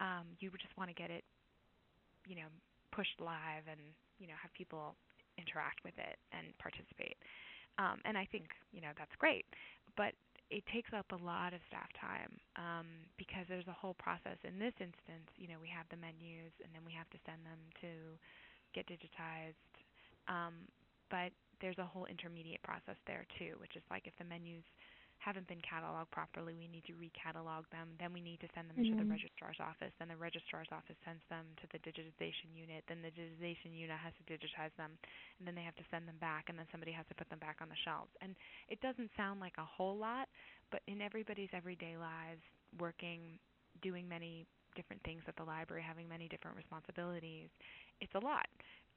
um, 0.00 0.26
you 0.40 0.50
just 0.58 0.76
want 0.76 0.90
to 0.90 0.94
get 0.98 1.10
it 1.10 1.24
you 2.26 2.36
know 2.36 2.50
pushed 2.92 3.16
live 3.22 3.64
and 3.70 3.80
you 4.18 4.26
know 4.26 4.34
have 4.42 4.52
people 4.52 4.96
interact 5.38 5.80
with 5.86 5.94
it 5.96 6.18
and 6.34 6.50
participate. 6.58 7.16
Um, 7.78 8.02
and 8.04 8.18
I 8.18 8.26
think 8.26 8.50
you 8.74 8.82
know 8.82 8.90
that's 8.98 9.14
great, 9.22 9.46
but 9.96 10.12
it 10.50 10.66
takes 10.74 10.90
up 10.90 11.06
a 11.14 11.20
lot 11.22 11.54
of 11.54 11.62
staff 11.70 11.86
time 11.94 12.34
um, 12.58 12.86
because 13.16 13.46
there's 13.46 13.70
a 13.70 13.76
whole 13.78 13.94
process. 14.02 14.34
In 14.42 14.58
this 14.58 14.74
instance, 14.82 15.30
you 15.38 15.46
know, 15.46 15.62
we 15.62 15.70
have 15.70 15.86
the 15.94 15.96
menus 15.96 16.50
and 16.66 16.74
then 16.74 16.82
we 16.82 16.90
have 16.90 17.06
to 17.14 17.18
send 17.22 17.38
them 17.46 17.62
to 17.86 17.90
get 18.74 18.82
digitized. 18.90 19.62
Um, 20.26 20.66
but 21.06 21.30
there's 21.60 21.78
a 21.78 21.84
whole 21.84 22.06
intermediate 22.06 22.62
process 22.62 22.96
there 23.06 23.26
too, 23.38 23.56
which 23.60 23.76
is 23.76 23.82
like 23.90 24.06
if 24.06 24.16
the 24.18 24.24
menus 24.24 24.64
haven't 25.20 25.44
been 25.52 25.60
cataloged 25.60 26.08
properly, 26.08 26.56
we 26.56 26.64
need 26.64 26.82
to 26.88 26.96
recatalog 26.96 27.68
them. 27.68 27.92
Then 28.00 28.16
we 28.16 28.24
need 28.24 28.40
to 28.40 28.48
send 28.56 28.72
them 28.72 28.80
mm-hmm. 28.80 28.96
to 28.96 29.04
the 29.04 29.04
mm-hmm. 29.04 29.20
registrar's 29.20 29.60
office. 29.60 29.92
Then 30.00 30.08
the 30.08 30.16
registrar's 30.16 30.72
office 30.72 30.96
sends 31.04 31.20
them 31.28 31.44
to 31.60 31.68
the 31.76 31.80
digitization 31.84 32.56
unit. 32.56 32.88
Then 32.88 33.04
the 33.04 33.12
digitization 33.12 33.76
unit 33.76 34.00
has 34.00 34.16
to 34.16 34.24
digitize 34.24 34.72
them, 34.80 34.96
and 35.38 35.44
then 35.44 35.52
they 35.52 35.62
have 35.62 35.76
to 35.76 35.84
send 35.92 36.08
them 36.08 36.16
back, 36.24 36.48
and 36.48 36.56
then 36.56 36.64
somebody 36.72 36.90
has 36.96 37.04
to 37.12 37.16
put 37.20 37.28
them 37.28 37.38
back 37.38 37.60
on 37.60 37.68
the 37.68 37.76
shelves. 37.84 38.10
And 38.24 38.32
it 38.72 38.80
doesn't 38.80 39.12
sound 39.12 39.44
like 39.44 39.60
a 39.60 39.68
whole 39.68 39.94
lot, 40.00 40.24
but 40.72 40.80
in 40.88 41.04
everybody's 41.04 41.52
everyday 41.52 42.00
lives, 42.00 42.40
working, 42.80 43.36
doing 43.84 44.08
many 44.08 44.48
different 44.72 45.04
things 45.04 45.20
at 45.28 45.36
the 45.36 45.44
library, 45.44 45.84
having 45.84 46.08
many 46.08 46.32
different 46.32 46.56
responsibilities, 46.56 47.52
it's 48.00 48.14
a 48.16 48.24
lot. 48.24 48.48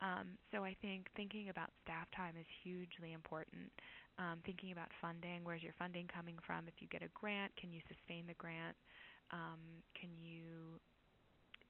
Um, 0.03 0.35
so 0.51 0.67
I 0.67 0.75
think 0.83 1.07
thinking 1.15 1.47
about 1.47 1.71
staff 1.81 2.11
time 2.11 2.35
is 2.35 2.45
hugely 2.61 3.13
important 3.13 3.71
um, 4.19 4.39
thinking 4.45 4.71
about 4.71 4.89
funding. 5.01 5.41
Where's 5.43 5.63
your 5.63 5.73
funding 5.79 6.07
coming 6.07 6.37
from? 6.45 6.67
If 6.67 6.75
you 6.79 6.87
get 6.87 7.01
a 7.01 7.09
grant, 7.13 7.55
can 7.57 7.71
you 7.71 7.81
sustain 7.89 8.27
the 8.27 8.37
grant? 8.37 8.77
Um, 9.31 9.81
can 9.97 10.09
you, 10.21 10.77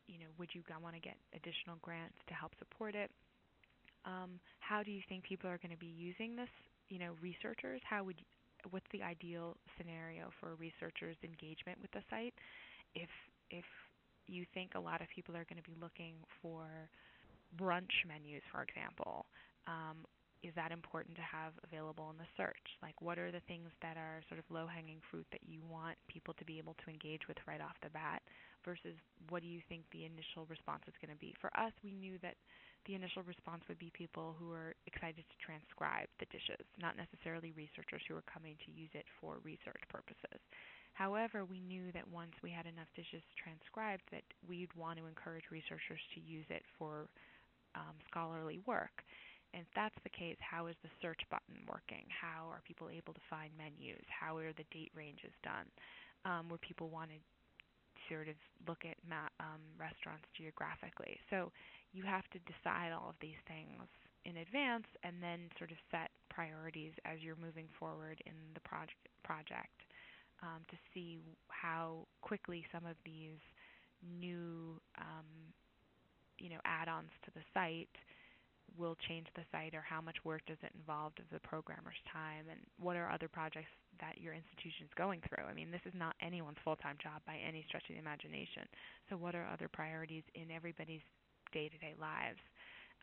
you 0.07 0.19
know, 0.19 0.27
would 0.37 0.49
you 0.51 0.61
want 0.81 0.95
to 0.95 1.01
get 1.01 1.15
additional 1.31 1.77
grants 1.81 2.17
to 2.27 2.33
help 2.33 2.51
support 2.59 2.95
it? 2.95 3.11
Um, 4.03 4.39
how 4.59 4.83
do 4.83 4.91
you 4.91 5.01
think 5.07 5.23
people 5.23 5.49
are 5.49 5.57
going 5.57 5.71
to 5.71 5.79
be 5.79 5.91
using 5.95 6.35
this? 6.35 6.51
You 6.89 6.99
know, 6.99 7.15
researchers. 7.21 7.79
How 7.87 8.03
would 8.03 8.19
what's 8.71 8.87
the 8.91 9.03
ideal 9.03 9.55
scenario 9.77 10.31
for 10.39 10.55
researchers' 10.55 11.15
engagement 11.23 11.79
with 11.81 11.91
the 11.91 12.03
site? 12.09 12.33
If 12.95 13.09
if 13.49 13.65
you 14.27 14.45
think 14.53 14.71
a 14.75 14.79
lot 14.79 15.01
of 15.01 15.07
people 15.15 15.35
are 15.35 15.47
going 15.47 15.61
to 15.61 15.67
be 15.69 15.75
looking 15.79 16.15
for 16.41 16.67
brunch 17.57 17.93
menus, 18.07 18.43
for 18.51 18.63
example, 18.63 19.25
um, 19.67 20.05
is 20.43 20.51
that 20.59 20.75
important 20.75 21.15
to 21.15 21.23
have 21.23 21.55
available 21.63 22.11
in 22.11 22.19
the 22.19 22.27
search? 22.35 22.67
Like, 22.83 22.99
what 22.99 23.15
are 23.15 23.31
the 23.31 23.43
things 23.47 23.71
that 23.79 23.95
are 23.95 24.19
sort 24.27 24.43
of 24.43 24.45
low 24.51 24.67
hanging 24.67 24.99
fruit 25.07 25.25
that 25.31 25.39
you 25.47 25.63
want 25.63 25.95
people 26.11 26.35
to 26.35 26.43
be 26.43 26.59
able 26.59 26.75
to 26.83 26.91
engage 26.91 27.23
with 27.31 27.39
right 27.47 27.63
off 27.63 27.79
the 27.79 27.95
bat 27.95 28.19
versus 28.67 28.99
what 29.31 29.39
do 29.39 29.47
you 29.47 29.63
think 29.71 29.87
the 29.91 30.03
initial 30.03 30.43
response 30.51 30.83
is 30.87 30.99
going 30.99 31.15
to 31.15 31.19
be? 31.19 31.31
For 31.39 31.47
us, 31.55 31.71
we 31.79 31.95
knew 31.95 32.19
that 32.19 32.35
the 32.83 32.95
initial 32.99 33.23
response 33.23 33.63
would 33.71 33.79
be 33.79 33.87
people 33.95 34.35
who 34.35 34.51
are 34.51 34.75
excited 34.83 35.23
to 35.23 35.37
transcribe 35.39 36.11
the 36.19 36.27
dishes, 36.27 36.67
not 36.75 36.99
necessarily 36.99 37.55
researchers 37.55 38.03
who 38.03 38.19
are 38.19 38.27
coming 38.27 38.59
to 38.67 38.75
use 38.75 38.91
it 38.91 39.07
for 39.23 39.39
research 39.47 39.79
purposes. 39.87 40.43
However, 40.91 41.47
we 41.47 41.63
knew 41.63 41.95
that 41.95 42.11
once 42.11 42.35
we 42.43 42.51
had 42.51 42.67
enough 42.67 42.91
dishes 42.99 43.23
transcribed 43.39 44.03
that 44.11 44.27
we'd 44.43 44.75
want 44.75 44.99
to 44.99 45.07
encourage 45.07 45.47
researchers 45.49 46.03
to 46.13 46.19
use 46.19 46.45
it 46.51 46.67
for 46.77 47.07
um, 47.75 47.95
scholarly 48.09 48.59
work. 48.65 49.03
And 49.53 49.61
if 49.61 49.69
that's 49.75 49.95
the 50.03 50.09
case, 50.09 50.37
how 50.41 50.67
is 50.67 50.75
the 50.81 50.89
search 51.01 51.21
button 51.29 51.61
working? 51.69 52.05
How 52.09 52.49
are 52.49 52.61
people 52.65 52.89
able 52.89 53.13
to 53.13 53.25
find 53.29 53.51
menus? 53.57 54.01
How 54.09 54.37
are 54.37 54.53
the 54.53 54.65
date 54.73 54.91
ranges 54.95 55.33
done? 55.43 55.69
Um, 56.25 56.49
where 56.49 56.57
people 56.59 56.89
want 56.89 57.11
to 57.11 57.19
sort 58.09 58.27
of 58.27 58.35
look 58.67 58.83
at 58.85 58.97
ma- 59.07 59.31
um, 59.39 59.61
restaurants 59.77 60.25
geographically. 60.37 61.17
So 61.29 61.51
you 61.93 62.03
have 62.03 62.25
to 62.33 62.39
decide 62.49 62.91
all 62.91 63.09
of 63.09 63.19
these 63.21 63.39
things 63.47 63.85
in 64.25 64.37
advance 64.37 64.87
and 65.03 65.21
then 65.21 65.49
sort 65.57 65.71
of 65.71 65.77
set 65.91 66.11
priorities 66.29 66.93
as 67.05 67.19
you're 67.21 67.39
moving 67.39 67.67
forward 67.79 68.21
in 68.25 68.35
the 68.53 68.61
project 68.61 68.97
project 69.23 69.77
um, 70.41 70.63
to 70.69 70.77
see 70.93 71.19
how 71.49 72.07
quickly 72.21 72.65
some 72.71 72.85
of 72.85 72.95
these 73.05 73.39
new 74.03 74.79
um, 74.99 75.27
you 76.43 76.51
know 76.51 76.59
add-ons 76.67 77.09
to 77.23 77.31
the 77.31 77.45
site 77.55 77.95
will 78.77 78.97
change 79.07 79.27
the 79.35 79.45
site 79.51 79.73
or 79.75 79.85
how 79.85 80.01
much 80.01 80.17
work 80.23 80.41
does 80.47 80.57
it 80.63 80.73
involve 80.75 81.13
of 81.19 81.29
the 81.31 81.39
programmer's 81.47 81.99
time 82.11 82.45
and 82.49 82.59
what 82.81 82.95
are 82.95 83.11
other 83.11 83.27
projects 83.27 83.69
that 84.01 84.17
your 84.17 84.33
institution 84.33 84.89
is 84.89 84.93
going 84.97 85.21
through. 85.29 85.45
I 85.45 85.53
mean, 85.53 85.69
this 85.69 85.83
is 85.85 85.93
not 85.93 86.15
anyone's 86.21 86.57
full-time 86.63 86.97
job 86.97 87.21
by 87.27 87.37
any 87.37 87.63
stretch 87.67 87.85
of 87.89 87.95
the 87.95 88.01
imagination. 88.01 88.65
So 89.09 89.17
what 89.17 89.35
are 89.35 89.45
other 89.45 89.69
priorities 89.69 90.23
in 90.33 90.49
everybody's 90.49 91.05
day-to-day 91.53 91.93
lives? 92.01 92.41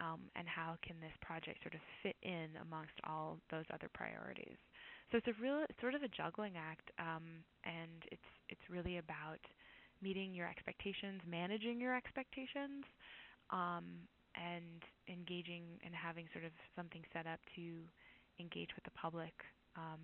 Um, 0.01 0.33
and 0.35 0.49
how 0.49 0.75
can 0.83 0.97
this 0.99 1.15
project 1.21 1.63
sort 1.63 1.77
of 1.77 1.85
fit 2.03 2.17
in 2.23 2.57
amongst 2.65 2.97
all 3.05 3.39
those 3.53 3.69
other 3.69 3.91
priorities? 3.93 4.57
So 5.13 5.19
it's 5.19 5.29
a 5.29 5.37
real, 5.43 5.63
sort 5.79 5.95
of 5.95 6.03
a 6.03 6.09
juggling 6.09 6.57
act, 6.57 6.89
um, 6.99 7.45
and 7.69 8.01
it's 8.11 8.31
it's 8.49 8.65
really 8.71 8.97
about 8.97 9.45
meeting 10.01 10.33
your 10.33 10.49
expectations, 10.49 11.21
managing 11.29 11.81
your 11.81 11.95
expectations, 11.95 12.89
um, 13.53 14.07
and 14.35 14.83
engaging 15.09 15.65
and 15.85 15.95
having 15.95 16.27
sort 16.33 16.45
of 16.45 16.53
something 16.77 17.03
set 17.13 17.27
up 17.27 17.41
to 17.57 17.83
engage 18.39 18.71
with 18.75 18.85
the 18.85 18.95
public 18.95 19.35
um, 19.77 20.01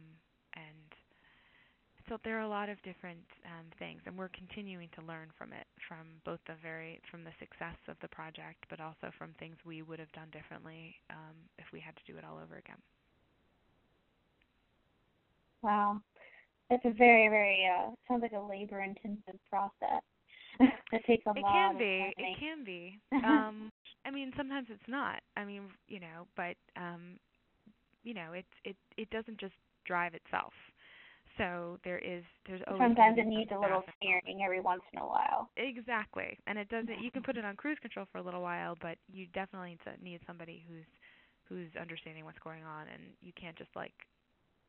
and 0.55 0.87
so 2.09 2.19
there 2.23 2.39
are 2.39 2.47
a 2.47 2.49
lot 2.49 2.69
of 2.69 2.81
different 2.83 3.27
um, 3.45 3.67
things, 3.79 4.01
and 4.07 4.17
we're 4.17 4.31
continuing 4.31 4.89
to 4.95 5.03
learn 5.03 5.29
from 5.37 5.53
it, 5.53 5.67
from 5.89 6.07
both 6.25 6.39
the 6.47 6.55
very 6.63 7.01
from 7.11 7.25
the 7.25 7.35
success 7.41 7.75
of 7.89 7.97
the 8.01 8.09
project, 8.09 8.65
but 8.71 8.81
also 8.81 9.11
from 9.19 9.35
things 9.39 9.57
we 9.67 9.83
would 9.83 9.99
have 9.99 10.13
done 10.13 10.31
differently 10.31 10.95
um, 11.11 11.35
if 11.59 11.65
we 11.73 11.81
had 11.81 11.97
to 11.97 12.05
do 12.07 12.17
it 12.17 12.25
all 12.25 12.39
over 12.39 12.57
again. 12.57 12.79
Wow, 15.63 16.01
it's 16.71 16.85
a 16.85 16.95
very 16.95 17.29
very 17.29 17.67
uh, 17.67 17.91
sounds 18.07 18.23
like 18.23 18.39
a 18.39 18.41
labor 18.41 18.83
intensive 18.83 19.41
process. 19.51 20.03
it 20.93 21.03
takes 21.07 21.27
a 21.27 21.31
it 21.31 21.43
lot. 21.43 21.53
Can 21.53 21.79
be, 21.79 22.15
it 22.17 22.39
can 22.39 22.65
be. 22.65 23.01
Um, 23.25 23.71
I 24.05 24.11
mean, 24.11 24.33
sometimes 24.37 24.69
it's 24.71 24.89
not. 24.89 25.21
I 25.37 25.45
mean, 25.45 25.63
you 25.89 26.01
know, 26.01 26.27
but 26.37 26.57
um, 26.77 27.19
you 28.05 28.15
know, 28.15 28.33
it 28.33 28.47
it 28.65 28.77
it 28.97 29.11
doesn't 29.11 29.39
just 29.39 29.55
drive 29.85 30.15
itself 30.15 30.53
so 31.37 31.79
there 31.85 31.99
is 31.99 32.25
there's 32.47 32.63
always 32.67 32.81
sometimes 32.81 33.19
it 33.19 33.27
needs 33.27 33.51
a 33.53 33.59
little 33.59 33.85
steering 33.97 34.43
every 34.43 34.61
once 34.61 34.83
in 34.93 35.01
a 35.01 35.07
while. 35.07 35.51
Exactly, 35.57 36.39
and 36.47 36.59
it 36.59 36.69
doesn't. 36.69 37.03
You 37.03 37.11
can 37.11 37.23
put 37.23 37.37
it 37.37 37.45
on 37.45 37.57
cruise 37.57 37.79
control 37.81 38.07
for 38.11 38.19
a 38.19 38.23
little 38.23 38.43
while, 38.43 38.75
but 38.81 38.97
you 39.13 39.27
definitely 39.35 39.77
need 40.03 40.21
somebody 40.27 40.65
who's 40.69 40.87
who's 41.49 41.69
understanding 41.81 42.25
what's 42.25 42.39
going 42.39 42.65
on, 42.65 42.87
and 42.93 43.03
you 43.21 43.33
can't 43.39 43.57
just 43.57 43.71
like, 43.77 43.93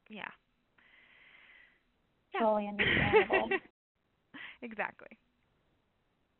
yeah. 0.09 0.27
yeah. 2.33 2.41
Totally 2.41 2.67
understandable. 2.71 3.49
exactly. 4.61 5.17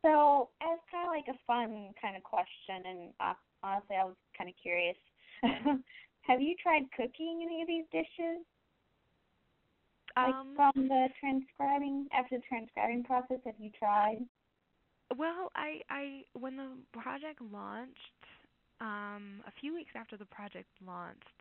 So, 0.08 0.48
as 0.64 0.80
kind 0.90 1.04
of 1.04 1.12
like 1.12 1.28
a 1.28 1.38
fun 1.46 1.92
kind 2.02 2.16
of 2.16 2.24
question, 2.24 2.80
and 2.88 3.00
uh, 3.20 3.34
honestly, 3.62 3.98
I 4.00 4.06
was 4.06 4.16
kind 4.38 4.50
of 4.50 4.56
curious. 4.56 4.96
Have 5.44 6.40
you 6.42 6.56
tried 6.64 6.84
cooking 6.96 7.44
any 7.44 7.62
of 7.62 7.68
these 7.68 7.84
dishes? 7.92 8.48
Like 10.16 10.34
um, 10.34 10.56
from 10.56 10.88
the 10.88 11.10
transcribing 11.20 12.08
after 12.14 12.38
the 12.38 12.44
transcribing 12.48 13.04
process, 13.04 13.38
have 13.46 13.54
you 13.60 13.70
tried? 13.78 14.26
Well, 15.16 15.52
I 15.56 15.82
I 15.90 16.24
when 16.34 16.58
the 16.58 16.72
project 17.00 17.40
launched, 17.42 18.24
um, 18.82 19.44
a 19.46 19.52
few 19.62 19.74
weeks 19.74 19.92
after 19.96 20.18
the 20.18 20.26
project 20.26 20.70
launched, 20.86 21.37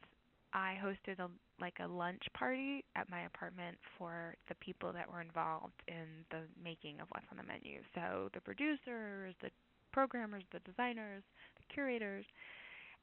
I 0.57 0.79
hosted 0.83 1.19
a 1.21 1.29
like 1.61 1.77
a 1.85 1.87
lunch 1.87 2.23
party 2.35 2.83
at 2.97 3.11
my 3.11 3.23
apartment 3.27 3.77
for 3.99 4.35
the 4.49 4.55
people 4.57 4.91
that 4.93 5.11
were 5.11 5.21
involved 5.21 5.75
in 5.87 6.25
the 6.31 6.43
making 6.63 6.99
of 7.01 7.09
what's 7.11 7.27
on 7.31 7.37
the 7.37 7.43
menu. 7.43 7.81
So 7.95 8.31
the 8.35 8.41
producers, 8.41 9.35
the 9.43 9.51
programmers, 9.93 10.43
the 10.53 10.61
designers, 10.61 11.23
the 11.57 11.75
curators. 11.75 12.25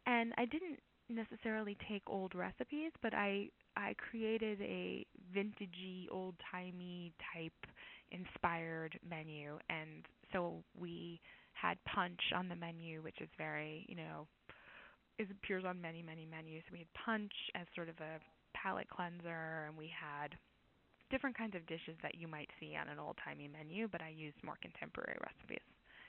And 0.07 0.33
I 0.37 0.45
didn't 0.45 0.79
necessarily 1.09 1.77
take 1.87 2.01
old 2.07 2.33
recipes, 2.33 2.91
but 3.03 3.13
I 3.13 3.49
I 3.77 3.93
created 3.97 4.59
a 4.61 5.05
vintagey, 5.35 6.07
old 6.11 6.35
timey 6.51 7.13
type 7.33 7.53
inspired 8.11 8.99
menu, 9.07 9.59
and 9.69 10.05
so 10.31 10.63
we 10.75 11.21
had 11.53 11.77
punch 11.85 12.19
on 12.35 12.49
the 12.49 12.55
menu, 12.55 13.03
which 13.03 13.21
is 13.21 13.29
very 13.37 13.85
you 13.87 13.95
know 13.95 14.27
it 15.17 15.27
appears 15.29 15.63
on 15.65 15.81
many 15.81 16.01
many 16.01 16.25
menus. 16.25 16.63
We 16.71 16.79
had 16.79 16.93
punch 16.93 17.33
as 17.55 17.67
sort 17.75 17.89
of 17.89 17.95
a 17.99 18.19
palate 18.57 18.89
cleanser, 18.89 19.67
and 19.67 19.77
we 19.77 19.91
had 19.91 20.35
different 21.11 21.37
kinds 21.37 21.55
of 21.55 21.65
dishes 21.67 21.93
that 22.01 22.15
you 22.15 22.27
might 22.27 22.49
see 22.59 22.75
on 22.75 22.89
an 22.89 22.97
old 22.97 23.17
timey 23.23 23.47
menu, 23.47 23.87
but 23.87 24.01
I 24.01 24.09
used 24.09 24.37
more 24.43 24.57
contemporary 24.61 25.17
recipes 25.21 25.61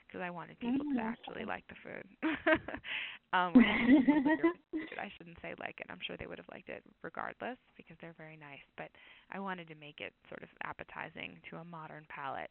because 0.07 0.21
I 0.21 0.29
wanted 0.29 0.59
people 0.59 0.85
mm-hmm. 0.85 0.97
to 0.97 1.03
actually 1.03 1.45
like 1.45 1.63
the 1.67 1.77
food. 1.83 2.05
um, 3.33 3.53
I 4.97 5.11
shouldn't 5.17 5.37
say 5.41 5.53
like 5.59 5.77
it. 5.81 5.87
I'm 5.89 5.99
sure 6.05 6.15
they 6.17 6.25
would 6.25 6.37
have 6.37 6.49
liked 6.51 6.69
it 6.69 6.83
regardless 7.03 7.57
because 7.75 7.97
they're 8.01 8.17
very 8.17 8.37
nice. 8.37 8.63
But 8.77 8.89
I 9.31 9.39
wanted 9.39 9.67
to 9.69 9.75
make 9.75 9.99
it 9.99 10.13
sort 10.29 10.41
of 10.43 10.49
appetizing 10.63 11.37
to 11.49 11.57
a 11.57 11.65
modern 11.65 12.05
palate. 12.09 12.49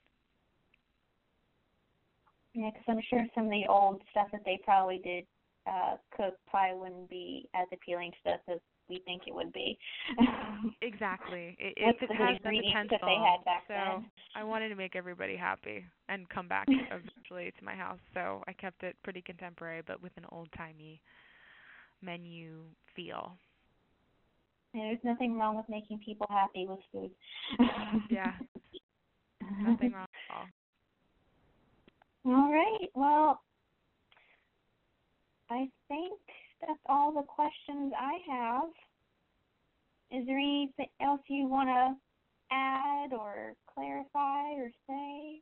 Yeah, 2.54 2.70
because 2.70 2.86
I'm 2.86 3.02
sure 3.10 3.26
some 3.34 3.46
of 3.46 3.50
the 3.50 3.66
old 3.68 4.02
stuff 4.10 4.28
that 4.30 4.42
they 4.44 4.60
probably 4.62 4.98
did 5.02 5.26
uh, 5.66 5.96
cook 6.16 6.35
probably 6.48 6.79
wouldn't 6.79 7.11
be 7.11 7.48
as 7.55 7.66
appealing 7.72 8.12
to 8.24 8.33
us 8.33 8.40
as 8.48 8.59
we 8.88 9.00
think 9.07 9.22
it 9.27 9.35
would 9.35 9.53
be. 9.53 9.79
exactly. 10.83 11.57
It, 11.59 11.74
it, 11.77 11.96
it 12.00 12.11
has 12.16 12.37
the 12.42 12.50
potential. 12.50 12.98
That 13.00 13.07
they 13.07 13.16
had 13.16 13.44
back 13.44 13.64
so 13.66 13.74
then. 13.74 14.11
I 14.37 14.44
wanted 14.44 14.68
to 14.68 14.74
make 14.74 14.94
everybody 14.94 15.37
happy 15.37 15.85
and 16.09 16.29
come 16.29 16.48
back 16.48 16.66
eventually 16.68 17.53
to 17.59 17.64
my 17.64 17.74
house. 17.74 17.98
So 18.12 18.42
I 18.46 18.53
kept 18.53 18.83
it 18.83 18.96
pretty 19.03 19.22
contemporary, 19.22 19.83
but 19.87 20.03
with 20.03 20.12
an 20.16 20.27
old 20.33 20.48
timey 20.57 21.00
menu 22.03 22.64
feel. 22.94 23.33
There's 24.74 24.98
nothing 25.05 25.38
wrong 25.38 25.57
with 25.57 25.66
making 25.68 26.00
people 26.05 26.27
happy 26.29 26.66
with 26.68 26.81
food. 26.92 27.11
yeah. 28.11 28.33
Nothing 29.62 29.92
wrong 29.92 30.07
at 30.31 30.35
all. 30.35 30.46
All 32.35 32.50
right. 32.50 32.88
Well, 32.94 33.40
I 35.50 35.68
think 35.88 36.18
that's 36.61 36.80
all 36.87 37.12
the 37.12 37.22
questions 37.22 37.92
I 37.98 38.18
have. 38.30 38.70
Is 40.11 40.26
there 40.26 40.38
anything 40.38 40.88
else 41.00 41.20
you 41.28 41.46
want 41.46 41.68
to 41.68 41.96
add 42.50 43.12
or 43.12 43.54
clarify 43.74 44.52
or 44.54 44.70
say? 44.88 45.40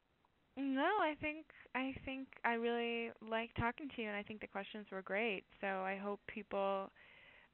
No, 0.57 0.89
I 1.01 1.15
think 1.21 1.47
I 1.75 1.95
think 2.05 2.29
I 2.45 2.55
really 2.55 3.11
like 3.27 3.51
talking 3.59 3.89
to 3.95 4.03
you, 4.03 4.09
and 4.09 4.17
I 4.17 4.23
think 4.23 4.41
the 4.41 4.47
questions 4.47 4.87
were 4.93 5.03
great. 5.03 5.45
So 5.61 5.67
I 5.67 5.97
hope 5.97 6.21
people 6.27 6.91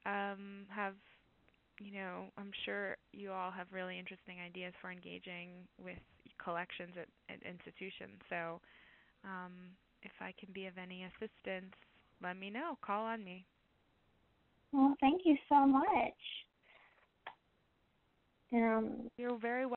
um, 0.05 0.67
have, 0.69 0.95
you 1.81 1.93
know, 1.93 2.25
I'm 2.37 2.51
sure 2.65 2.97
you 3.13 3.31
all 3.31 3.51
have 3.53 3.69
really 3.73 3.99
interesting 3.99 4.39
ideas 4.45 4.73
for 4.81 4.91
engaging 4.91 5.51
with 5.83 5.99
collections 6.43 6.95
at, 6.99 7.09
at 7.33 7.43
institutions. 7.47 8.19
So 8.29 8.61
um, 9.25 9.53
if 10.03 10.13
I 10.21 10.33
can 10.39 10.53
be 10.53 10.67
of 10.67 10.75
any 10.79 11.05
assistance, 11.05 11.75
let 12.23 12.37
me 12.39 12.51
know. 12.51 12.79
Call 12.83 13.05
on 13.05 13.25
me. 13.25 13.45
Well, 14.73 14.95
thank 15.01 15.23
you 15.25 15.37
so 15.49 15.67
much. 15.67 15.87
Um, 18.53 19.11
You're 19.17 19.39
very 19.39 19.67
welcome. 19.67 19.67